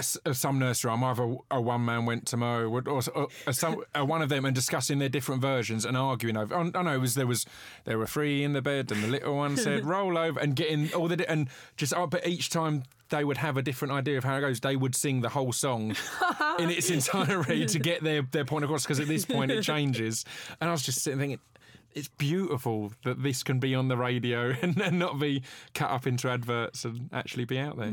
[0.00, 3.82] some nursery rhyme, either a one man went to mow, or, or, or uh, some,
[3.98, 6.54] uh, one of them, and discussing their different versions and arguing over.
[6.54, 7.46] I, I know it was there was
[7.84, 10.92] there were three in the bed, and the little one said roll over, and getting
[10.92, 14.24] all the and just oh, but each time they would have a different idea of
[14.24, 14.60] how it goes.
[14.60, 15.94] They would sing the whole song
[16.58, 20.24] in its entirety to get their their point across because at this point it changes.
[20.60, 21.40] And I was just sitting thinking.
[21.94, 26.06] It's beautiful that this can be on the radio and, and not be cut up
[26.06, 27.88] into adverts and actually be out there.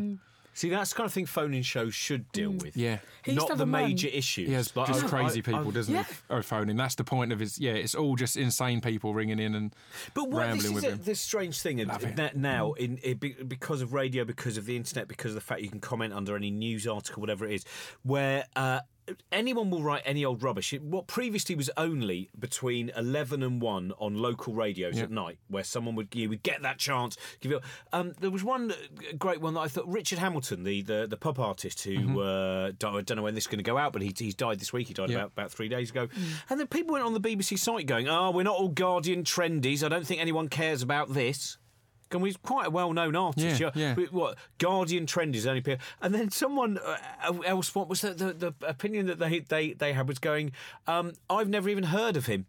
[0.55, 2.77] See, that's the kind of thing phone-in shows should deal with.
[2.77, 2.99] Yeah.
[3.23, 4.47] He used Not have the a man- major issues.
[4.47, 6.03] He has Like, just I- crazy I- people, I- doesn't Yeah.
[6.03, 6.13] he?
[6.29, 6.77] Oh, phoning.
[6.77, 7.57] That's the point of his.
[7.59, 9.73] Yeah, it's all just insane people ringing in and
[10.13, 11.01] But what this rambling is with a, him.
[11.03, 12.15] the strange thing in- Love it.
[12.17, 15.41] that now, in, in be- because of radio, because of the internet, because of the
[15.41, 17.65] fact you can comment under any news article, whatever it is,
[18.03, 18.81] where uh,
[19.33, 20.71] anyone will write any old rubbish.
[20.73, 25.63] It- What previously was only between eleven and one on local radios at night, where
[25.63, 27.17] someone would you would get that chance.
[27.41, 27.59] Give you,
[27.91, 28.75] um, there was one uh,
[29.17, 32.17] great one that I thought Richard Hamilton, the the, the pop artist who Mm-hmm.
[32.17, 34.35] uh, di- I don't know when this is going to go out, but he, he's
[34.35, 34.87] died this week.
[34.87, 35.17] He died Yeah.
[35.17, 36.07] about about three days ago,
[36.49, 39.83] and then people went on the BBC site going, "Oh, we're not all Guardian trendies.
[39.83, 41.57] I don't think anyone cares about this."
[42.13, 43.59] And he's quite a well-known artist.
[43.59, 43.95] Yeah, yeah.
[44.11, 46.97] What Guardian trend is only appear, and then someone uh,
[47.45, 47.73] else.
[47.73, 50.51] What was the, the, the opinion that they, they they had was going?
[50.87, 52.45] Um, I've never even heard of him.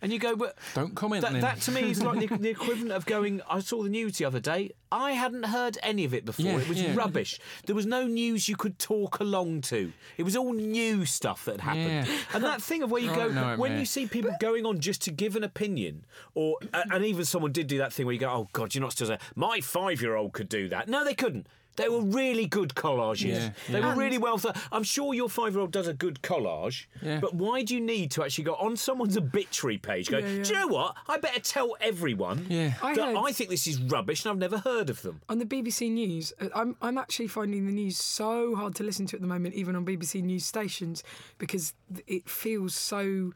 [0.00, 1.40] And you go, but Don't comment That, then.
[1.40, 3.40] that to me is like the, the equivalent of going.
[3.48, 4.72] I saw the news the other day.
[4.90, 6.44] I hadn't heard any of it before.
[6.44, 6.94] Yeah, it was yeah.
[6.94, 7.40] rubbish.
[7.66, 9.92] There was no news you could talk along to.
[10.18, 12.06] It was all new stuff that happened.
[12.06, 12.16] Yeah.
[12.34, 13.56] And that thing of where you go nightmare.
[13.56, 17.52] when you see people going on just to give an opinion, or and even someone
[17.52, 20.32] did do that thing where you go, "Oh God, you're not still there." My five-year-old
[20.34, 20.88] could do that.
[20.88, 21.46] No, they couldn't.
[21.76, 23.32] They were really good collages.
[23.32, 23.94] Yeah, They yeah.
[23.94, 24.58] were really well thought.
[24.70, 27.18] I'm sure your five-year-old does a good collage, Yeah.
[27.20, 30.10] but why do you need to actually go on someone's obituary page?
[30.10, 30.42] Go, Yeah, yeah.
[30.42, 30.96] do you know what?
[31.08, 32.74] I better tell everyone Yeah.
[32.82, 35.22] I that heard- I think this is rubbish and I've never heard of them.
[35.30, 39.06] On the BBC News, uh, I'm I'm actually finding the news so hard to listen
[39.06, 41.02] to at the moment, even on BBC News stations,
[41.38, 41.72] because
[42.06, 43.32] it feels so.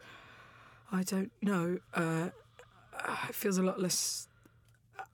[0.93, 1.79] I don't know.
[1.95, 2.29] Uh,
[2.93, 4.29] uh, it feels a lot less.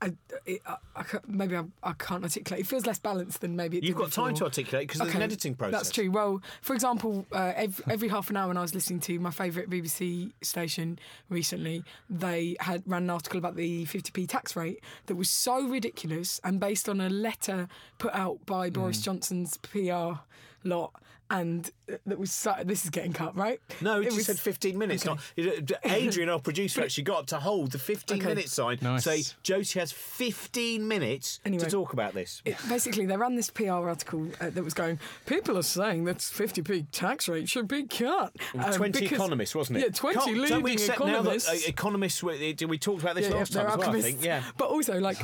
[0.02, 0.12] I,
[0.46, 2.64] it, I, maybe I, I can't articulate.
[2.64, 5.22] It feels less balanced than maybe it You've got time to articulate because there's an
[5.22, 5.72] editing process.
[5.72, 6.10] That's true.
[6.10, 9.30] Well, for example, uh, every, every half an hour when I was listening to my
[9.30, 10.98] favourite BBC station
[11.28, 16.40] recently, they had ran an article about the 50p tax rate that was so ridiculous
[16.42, 19.04] and based on a letter put out by Boris Mm.
[19.04, 20.20] Johnson's PR
[20.64, 20.92] lot.
[21.32, 23.58] And uh, that was so, this is getting cut, right?
[23.80, 25.06] No, it, It just was- said 15 minutes.
[25.06, 25.18] Okay.
[25.38, 28.26] Not, Adrian, our producer, actually got up to hold the 15 Okay.
[28.28, 28.76] minute sign.
[28.82, 29.04] Nice.
[29.04, 31.64] Say, Josie has 15 minutes Anyway.
[31.64, 32.42] to talk about this.
[32.44, 36.18] It- basically, they ran this PR article uh, that was going, people are saying that
[36.18, 38.36] 50p tax rate should be cut.
[38.54, 39.80] Um, 20 because- economists, wasn't it?
[39.84, 41.46] Yeah, 20 Can't- leading don't we accept economists.
[41.48, 43.78] Now that, uh, economists, were, uh, we talked about this Yeah, last yeah, time as
[43.78, 44.22] well, I think.
[44.22, 44.42] Yeah.
[44.58, 45.16] But also, like,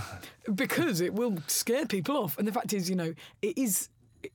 [0.55, 2.39] because it will scare people off.
[2.39, 3.91] And the fact is, you know, it is,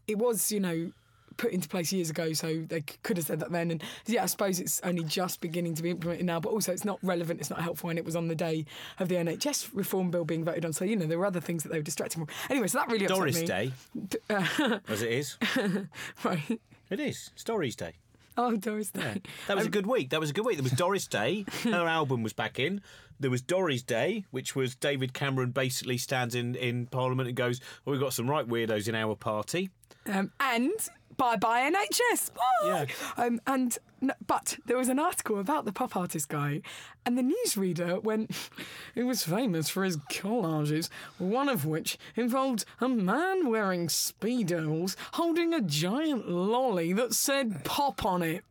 [0.08, 0.92] it was, you know,
[1.38, 3.72] put into place years ago, so they could have said that then.
[3.72, 6.86] And yeah, I suppose it's only just beginning to be implemented now, but also it's
[6.86, 8.66] not relevant, it's not helpful, and it was on the day
[9.00, 10.74] of the NHS reform bill being voted on.
[10.74, 12.36] So, you know, there were other things that they were distracting from.
[12.50, 13.46] Anyway, so that really upset Doris me.
[13.46, 13.72] Day,
[14.30, 15.38] uh, as it is.
[16.24, 16.60] right.
[16.90, 17.32] It is.
[17.34, 17.94] It's Doris Day.
[18.36, 19.22] Oh, Doris Day.
[19.48, 20.10] That was a good week.
[20.10, 20.58] That was a good week.
[20.58, 21.46] There was Doris Day.
[21.64, 22.82] Her album was back in.
[23.20, 27.62] There was Doris Day, which was David Cameron basically stands in, in Parliament and goes,
[27.86, 29.70] well, we've got some right weirdos in our party.
[30.08, 30.72] Um, and
[31.18, 32.32] bye bye NHS.
[32.66, 32.86] Yeah.
[33.18, 33.78] Um, and
[34.28, 36.62] but there was an article about the pop artist guy,
[37.06, 38.32] and the newsreader went.
[38.96, 45.54] He was famous for his collages, one of which involved a man wearing speedos holding
[45.54, 48.44] a giant lolly that said "pop" on it.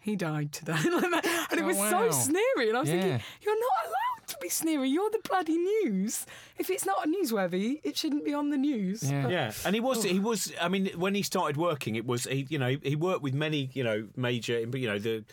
[0.00, 1.90] He died today, and it Oh, was wow.
[1.90, 2.68] so sneery.
[2.68, 3.00] And I was Yeah.
[3.02, 4.01] thinking, you're not allowed
[4.32, 4.88] to be sneery.
[4.88, 6.26] You're the bloody news.
[6.58, 9.02] If it's not newsworthy, it shouldn't be on the news.
[9.02, 9.22] Yeah.
[9.22, 10.52] But- Yeah, and he was he was.
[10.60, 12.46] I mean, when he started working, it was he.
[12.48, 15.24] You know, he worked with many you know major you know the.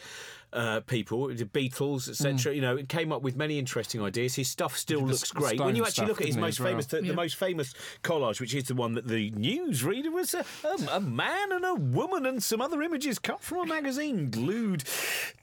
[0.51, 2.55] Uh, people, the Beatles, etc.
[2.55, 4.33] You know, it came up with many interesting ideas.
[4.33, 5.59] His stuff still the looks S- great.
[5.59, 6.69] When you actually stuff, look at his most well?
[6.69, 10.43] famous, the, the most famous collage, which is the one that the newsreader was a,
[10.63, 14.85] a, a man and a woman and some other images cut from a magazine glued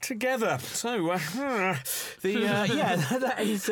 [0.01, 0.59] together.
[0.61, 1.17] So, uh,
[2.21, 3.69] the uh, yeah, that is.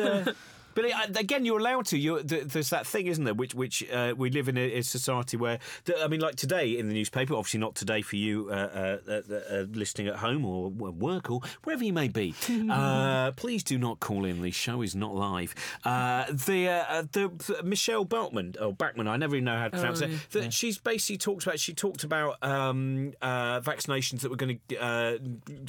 [0.76, 1.98] But uh, again, you're allowed to.
[1.98, 3.34] You're, there's that thing, isn't there?
[3.34, 6.78] Which which uh, we live in a, a society where th- I mean, like today
[6.78, 7.34] in the newspaper.
[7.34, 11.40] Obviously, not today for you uh, uh, uh, uh, listening at home or work or
[11.64, 12.34] wherever you may be.
[12.70, 14.42] uh, please do not call in.
[14.42, 15.54] The show is not live.
[15.84, 19.70] Uh, the, uh, the the Michele Beltman or Bachmann, I never even know how to
[19.70, 20.30] pronounce Oh, it.
[20.32, 21.58] That she's basically talked about.
[21.58, 25.18] She talked about um, uh, vaccinations that were going to, uh,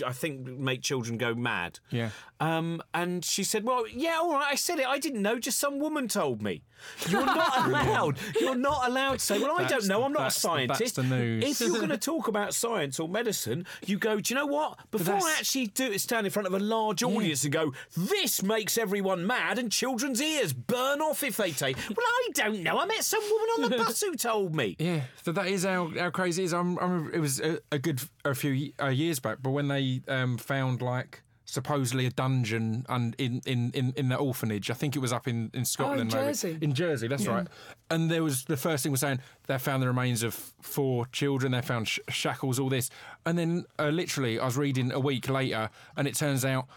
[0.05, 1.79] I think, make children go mad.
[1.91, 2.09] Yeah.
[2.41, 4.47] Um, and she said, "Well, yeah, all right.
[4.51, 4.85] I said it.
[4.87, 5.39] I didn't know.
[5.39, 6.63] Just some woman told me.
[7.09, 8.17] You're not allowed.
[8.39, 9.39] You're not allowed to say.
[9.39, 9.99] Well, I don't know.
[9.99, 10.95] the- I'm not a the- that's scientist.
[10.97, 11.43] the news.
[11.43, 14.19] If you're going to talk about science or medicine, you go.
[14.19, 14.79] Do you know what?
[14.91, 18.43] Before I actually do it, stand in front of a large audience and go, this
[18.43, 21.77] makes everyone mad, and children's ears burn off if they take.
[21.77, 22.77] Well, I don't know.
[22.79, 24.75] I met some woman on the bus who told me.
[24.79, 26.53] Yeah, so that is how, how crazy it is.
[26.53, 30.01] I'm, I'm, it was a, a good a few uh, years back, but when they
[30.07, 34.97] um, found like supposedly a dungeon and in, in, in, in the orphanage, I think
[34.97, 36.25] it was up in, in Scotland, maybe.
[36.27, 36.57] Jersey.
[36.61, 37.07] in Jersey.
[37.07, 37.47] That's right.
[37.89, 41.53] And there was the first thing was saying they found the remains of four children.
[41.53, 42.89] They found sh- shackles, all this,
[43.25, 46.67] and then uh, literally I was reading a week later, and it turns out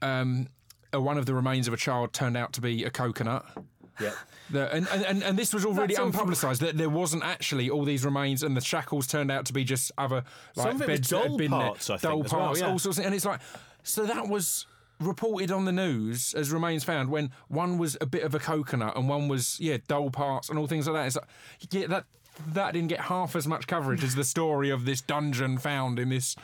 [0.00, 0.48] um,
[0.94, 3.44] uh, one of the remains of a child turned out to be a coconut.
[4.00, 4.12] Yeah.
[4.50, 6.20] The, and, and, and, and this was already That's awful.
[6.20, 6.62] unpublicised.
[6.62, 9.92] That there wasn't actually all these remains, and the shackles turned out to be just
[9.98, 12.02] other like Some of it was beds that had doll been there, parts, I think,
[12.02, 12.68] doll as well, parts, yeah.
[12.68, 12.98] all sorts.
[12.98, 13.40] Of, and it's like,
[13.86, 14.66] so that was
[15.00, 18.96] reported on the news as remains found when one was a bit of a coconut
[18.96, 21.06] and one was yeah dull parts and all things like that.
[21.06, 22.04] It's like yeah that
[22.48, 26.08] that didn't get half as much coverage as the story of this dungeon found in
[26.08, 26.34] this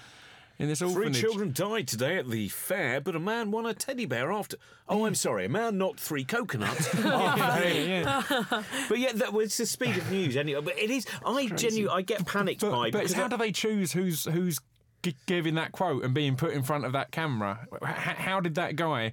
[0.58, 1.20] in this Three orphanage.
[1.20, 4.58] children died today at the fair, but a man won a teddy bear after.
[4.88, 6.88] Oh, I'm sorry, a man knocked three coconuts.
[7.04, 7.34] Oh,
[7.64, 8.62] yeah, yeah.
[8.88, 10.60] But yeah, that was the speed of news anyway.
[10.60, 11.06] But it is.
[11.26, 14.24] I genuinely, I get panicked by But, but it's how I- do they choose who's
[14.26, 14.60] who's
[15.02, 17.66] g- giving that quote and being put in front of that camera?
[17.82, 19.12] H- how did that guy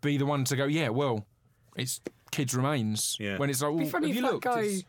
[0.00, 0.64] be the one to go?
[0.66, 1.26] Yeah, well,
[1.76, 2.00] it's
[2.30, 3.16] kids' remains.
[3.20, 3.36] Yeah.
[3.38, 4.44] When it's like, well, Be funny have if you that looked?
[4.44, 4.84] guy- These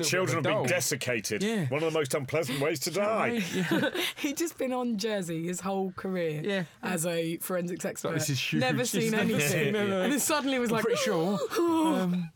[0.00, 1.42] a little children have been a desiccated.
[1.42, 1.64] Yeah.
[1.68, 3.42] One of the most unpleasant ways to die.
[3.54, 3.90] Yeah.
[4.16, 6.64] He'd just been on Jersey his whole career Yeah.
[6.82, 8.12] as a forensics expert.
[8.12, 8.60] this is huge.
[8.60, 9.40] Never seen anything.
[9.40, 9.88] seen it.
[9.90, 11.38] And then suddenly was like, pretty sure.
[11.58, 12.30] Um,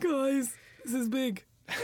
[0.00, 0.52] guys,
[0.84, 1.44] this is big.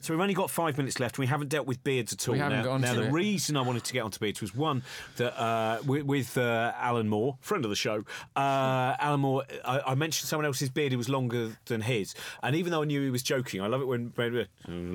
[0.00, 1.16] So we've only got five minutes left.
[1.16, 2.32] We haven't dealt with beards at all.
[2.32, 3.12] We haven't now, got onto now the it.
[3.12, 4.82] reason I wanted to get onto beards was one
[5.16, 8.04] that uh, with, with uh, Alan Moore, friend of the show.
[8.34, 10.92] Uh, Alan Moore, I, I mentioned someone else's beard.
[10.92, 13.80] It was longer than his, and even though I knew he was joking, I love
[13.80, 14.48] it when when-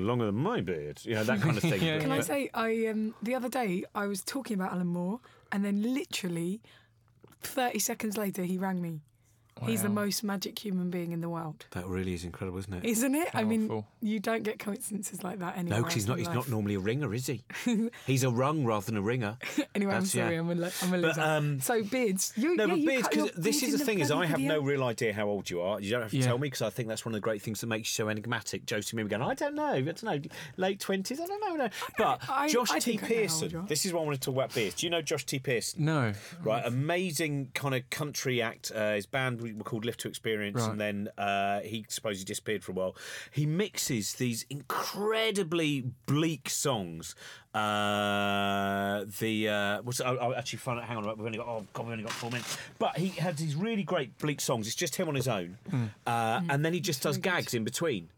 [0.06, 1.00] longer than my beard.
[1.04, 1.82] You know that kind of thing.
[1.88, 2.00] Yeah.
[2.00, 5.20] Can I say, I um, the other day I was talking about Alan Moore,
[5.50, 6.60] and then literally
[7.40, 9.00] thirty seconds later he rang me.
[9.66, 12.84] He's the most magic human being in the world, that really is incredible, isn't it?
[12.84, 13.28] isn't it?
[13.34, 15.78] I mean, you don't get coincidences like that anymore.
[15.78, 16.18] no, because he's not.
[16.18, 17.44] He's not normally a ringer, is he?
[18.06, 19.36] he's a rung rather than a ringer.
[19.74, 20.40] Anyway, I'm sorry, yeah.
[20.40, 23.30] I'm a, lo- I'm a But, um, so beards, you, No, yeah, but beards, because
[23.36, 25.80] this is the thing: is I have no real idea how old you are.
[25.80, 26.24] You don't have to Yeah.
[26.26, 28.08] tell me because I think that's one of the great things that makes you so
[28.08, 28.66] enigmatic.
[28.66, 30.18] Josie maybe going, I don't know, I don't know,
[30.56, 31.64] late twenties, I don't know.
[31.64, 31.68] No.
[31.96, 32.96] But I- Josh I T.
[32.96, 34.54] think I know how old Pearson, this is what I wanted to talk about.
[34.54, 34.74] Beards.
[34.76, 35.38] Do you know Josh T.
[35.38, 35.84] Pearson?
[35.84, 36.12] no.
[36.42, 38.72] Right, amazing kind of country act.
[38.74, 40.70] Uh, his band were called Lift to Experience, Right.
[40.70, 42.96] and then uh, he supposedly disappeared for a while.
[43.30, 47.14] He mixes these incredibly bleak songs.
[47.54, 50.84] Uh, the uh, what's I'll, I'll actually find out.
[50.86, 52.56] Hang on, we've only got oh god, we've only got four minutes.
[52.78, 54.66] But he had these really great bleak songs.
[54.66, 55.58] It's just him on his own,
[56.06, 58.08] uh, and then he just does gags in between.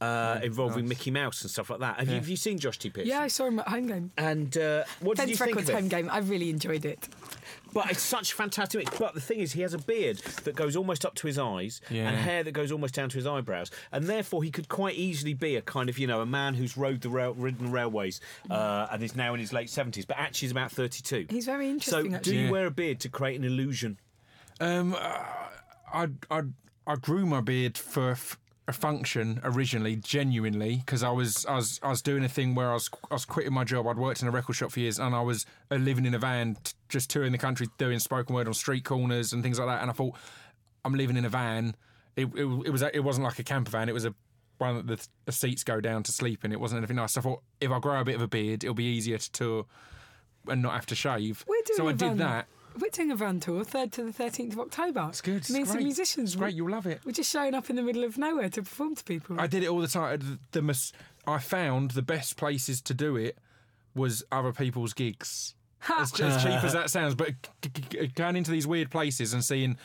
[0.00, 2.00] Uh, involving Mickey Mouse and stuff like that.
[2.00, 2.90] Have, you, have you seen Josh T.
[2.90, 3.08] Pearson?
[3.08, 4.10] Yeah, I saw him at home game.
[4.18, 5.78] And uh, what did you Fence think Records of it?
[5.78, 6.08] home game.
[6.10, 7.08] I really enjoyed it.
[7.72, 8.84] But it's such fantastic.
[8.84, 8.98] mix.
[8.98, 11.80] But the thing is, he has a beard that goes almost up to his eyes
[11.90, 12.08] Yeah.
[12.08, 15.34] and hair that goes almost down to his eyebrows, and therefore he could quite easily
[15.34, 18.20] be a kind of you know a man who's rode the rail, ridden railways
[18.50, 21.26] uh, and is now in his late seventies, but actually is about thirty-two.
[21.30, 21.92] He's very interesting.
[21.92, 22.32] so, interesting.
[22.32, 22.50] do you Yeah.
[22.52, 23.98] wear a beard to create an illusion?
[24.60, 24.98] Um, uh,
[25.94, 26.42] I, I,
[26.86, 28.38] I grew my beard for f-
[28.68, 32.70] a function originally, genuinely, because I was, I was, I was doing a thing where
[32.70, 33.86] I was, I was quitting my job.
[33.88, 36.18] I'd worked in a record shop for years, and I was uh, living in a
[36.18, 39.68] van, t- just touring the country, doing spoken word on street corners and things like
[39.68, 39.82] that.
[39.82, 40.14] And I thought,
[40.84, 41.74] I'm living in a van.
[42.14, 43.88] It, it, it was, it wasn't like a camper van.
[43.88, 44.14] It was a
[44.58, 46.52] one that the, the seats go down to sleep in.
[46.52, 47.14] It wasn't anything nice.
[47.14, 49.32] So I thought, if I grow a bit of a beard, it'll be easier to
[49.32, 49.66] tour
[50.46, 51.44] and not have to shave.
[51.48, 52.46] We're doing so I did that.
[52.80, 55.06] We're doing a van tour, third to the thirteenth of October.
[55.10, 55.36] It's good.
[55.36, 55.84] It's Me and some great.
[55.84, 56.30] musicians.
[56.30, 56.54] It's great.
[56.54, 57.00] You'll love it.
[57.04, 59.40] We're just showing up in the middle of nowhere to perform to people.
[59.40, 60.18] I did it all the time.
[60.20, 60.92] The, the mis-
[61.26, 63.38] I found the best places to do it
[63.94, 65.54] was other people's gigs.
[65.88, 69.44] As, as cheap as that sounds, but g- g- going into these weird places and
[69.44, 69.76] seeing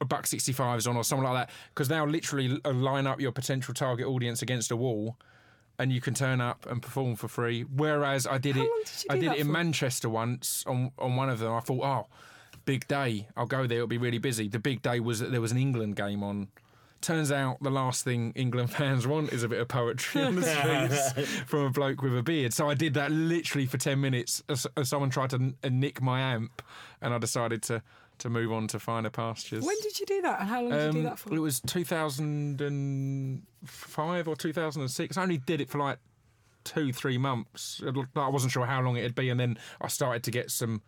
[0.00, 3.72] a Buck 65's on or something like that, because they'll literally line up your potential
[3.72, 5.16] target audience against a wall.
[5.78, 7.62] And you can turn up and perform for free.
[7.62, 9.52] Whereas I did How it, did I did it in for?
[9.52, 11.52] Manchester once on on one of them.
[11.52, 12.06] I thought, oh,
[12.64, 13.26] big day.
[13.36, 13.78] I'll go there.
[13.78, 14.48] It'll be really busy.
[14.48, 16.48] The big day was that there was an England game on.
[17.00, 20.42] Turns out the last thing England fans want is a bit of poetry on the
[21.12, 22.54] streets from a bloke with a beard.
[22.54, 26.00] So I did that literally for 10 minutes as, as someone tried to n- nick
[26.00, 26.62] my amp,
[27.02, 27.82] and I decided to,
[28.24, 29.62] to move on to finer pastures.
[29.64, 31.34] when did you do that, and how long did you do Um, that for?
[31.34, 35.16] It was 2005 or 2006.
[35.16, 35.98] I only did it for like
[36.64, 37.82] two, three months.
[38.16, 40.82] I wasn't sure how long it'd be, and then I started to get some.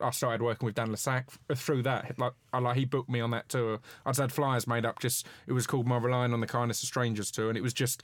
[0.00, 2.18] I started working with Dan le Sac through that.
[2.18, 3.80] Like, I like he booked me on that tour.
[4.06, 4.98] I just had flyers made up.
[4.98, 7.74] Just it was called my Relying on the Kindness of Strangers tour, and it was
[7.74, 8.02] just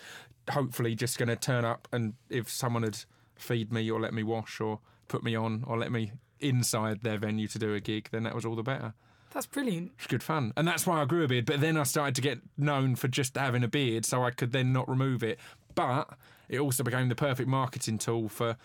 [0.51, 2.99] hopefully just going to turn up, and if someone had
[3.35, 4.79] feed me or let me wash or
[5.09, 8.35] put me on or let me inside their venue to do a gig, then that
[8.35, 8.95] was all the better.
[9.33, 9.93] That's brilliant.
[9.99, 10.53] It's good fun.
[10.57, 11.47] And that's why I grew a beard.
[11.47, 14.53] But then I started to get known for just having a beard, so I could
[14.53, 15.39] then not remove it.
[15.75, 16.09] But
[16.49, 18.57] it also became the perfect marketing tool for,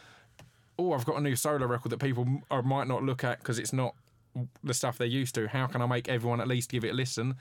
[0.79, 3.39] oh, I've got a new solo record that people m- uh, might not look at
[3.39, 3.95] because it's not
[4.63, 5.47] the stuff they're used to.
[5.47, 7.35] How can I make everyone at least give it a listen?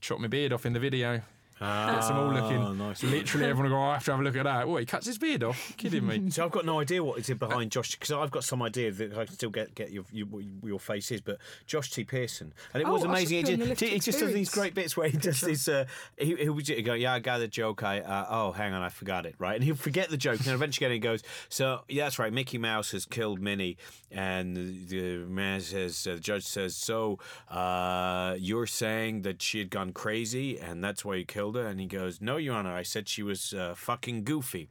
[0.00, 1.22] Chop my beard off in the video.
[1.60, 2.58] Get some all looking.
[2.58, 3.02] Ah, nice.
[3.02, 4.66] Literally, everyone will go, oh, I have to have a look at that.
[4.68, 5.70] What, he cuts his beard off?
[5.70, 6.22] You kidding me?
[6.30, 8.90] So I've got no idea what is in behind Josh because I've got some idea
[8.90, 12.02] that I can still get get your your, what your face is, but Josh T
[12.04, 13.46] Pearson and it Oh, was I amazing.
[13.46, 14.54] should He, be on did, he just does these Experience.
[14.54, 15.68] great bits where he does this.
[15.68, 15.84] Uh,
[16.18, 17.82] he, he would go, yeah, I got the joke.
[17.84, 19.34] I uh, oh, hang on, I forgot it.
[19.38, 22.32] Right, and he'll forget the joke, and then eventually he goes, so yeah, that's right.
[22.32, 23.76] Mickey Mouse has killed Minnie,
[24.10, 29.58] and the, the man says, uh, the judge says, so uh, you're saying that she
[29.60, 31.43] had gone crazy, and that's why you killed.
[31.44, 31.66] Told her?
[31.66, 34.68] And he goes, No, Your Honour, I said she was uh, fucking goofy.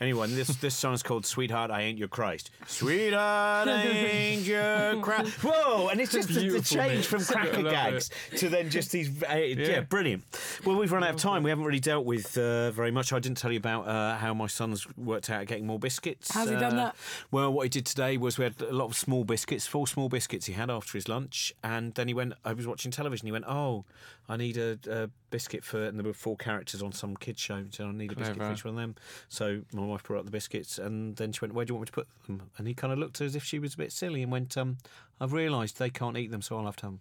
[0.00, 2.50] Anyway, this this song's called Sweetheart, I Ain't Your Christ.
[2.66, 5.32] Sweetheart, I Ain't Your Christ.
[5.42, 5.88] Whoa!
[5.88, 7.04] And it's just the, the change mate.
[7.04, 9.10] from cracker love gags to then just these.
[9.22, 9.80] Uh, yeah.
[9.80, 10.22] brilliant.
[10.64, 11.42] Well, we've run out of time.
[11.42, 13.12] We haven't really dealt with uh, very much.
[13.12, 16.32] I didn't tell you about uh, how my son's worked out getting more biscuits.
[16.32, 16.96] How's he done Uh, that?
[17.32, 20.08] Well, what he did today was we had a lot of small biscuits, four small
[20.08, 22.34] biscuits he had after his lunch, and then he went.
[22.44, 23.26] I was watching television.
[23.26, 23.84] He went, "Oh,
[24.28, 27.64] I need a, a biscuit for," and there were four characters on some kids show.
[27.70, 28.94] So I need a biscuit for each one of them.
[29.28, 31.82] So my wife brought out the biscuits, and then she went, "Where do you want
[31.82, 33.90] me to put them?" And he kind of looked as if she was a bit
[33.92, 34.78] silly and went, um,
[35.20, 37.00] "I've realised they can't eat them, so I'll have to have them."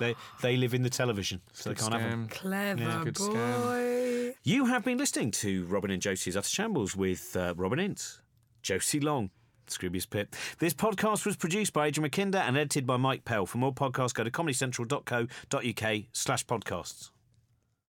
[0.00, 2.28] They they live in the television, so they can't have them.
[2.28, 2.30] scam.
[2.30, 3.24] Clever Yeah, good boy.
[3.26, 4.34] scam.
[4.42, 8.20] You have been listening to Robin and Josie's Utter Shambles with uh, Robin Ince,
[8.62, 9.30] Josie Long,
[9.68, 10.34] Scroobius Pip.
[10.58, 13.46] This podcast was produced by Adrian McKinder and edited by Mike Pell.
[13.46, 17.10] For more podcasts, go to comedycentral.co.uk slash podcasts.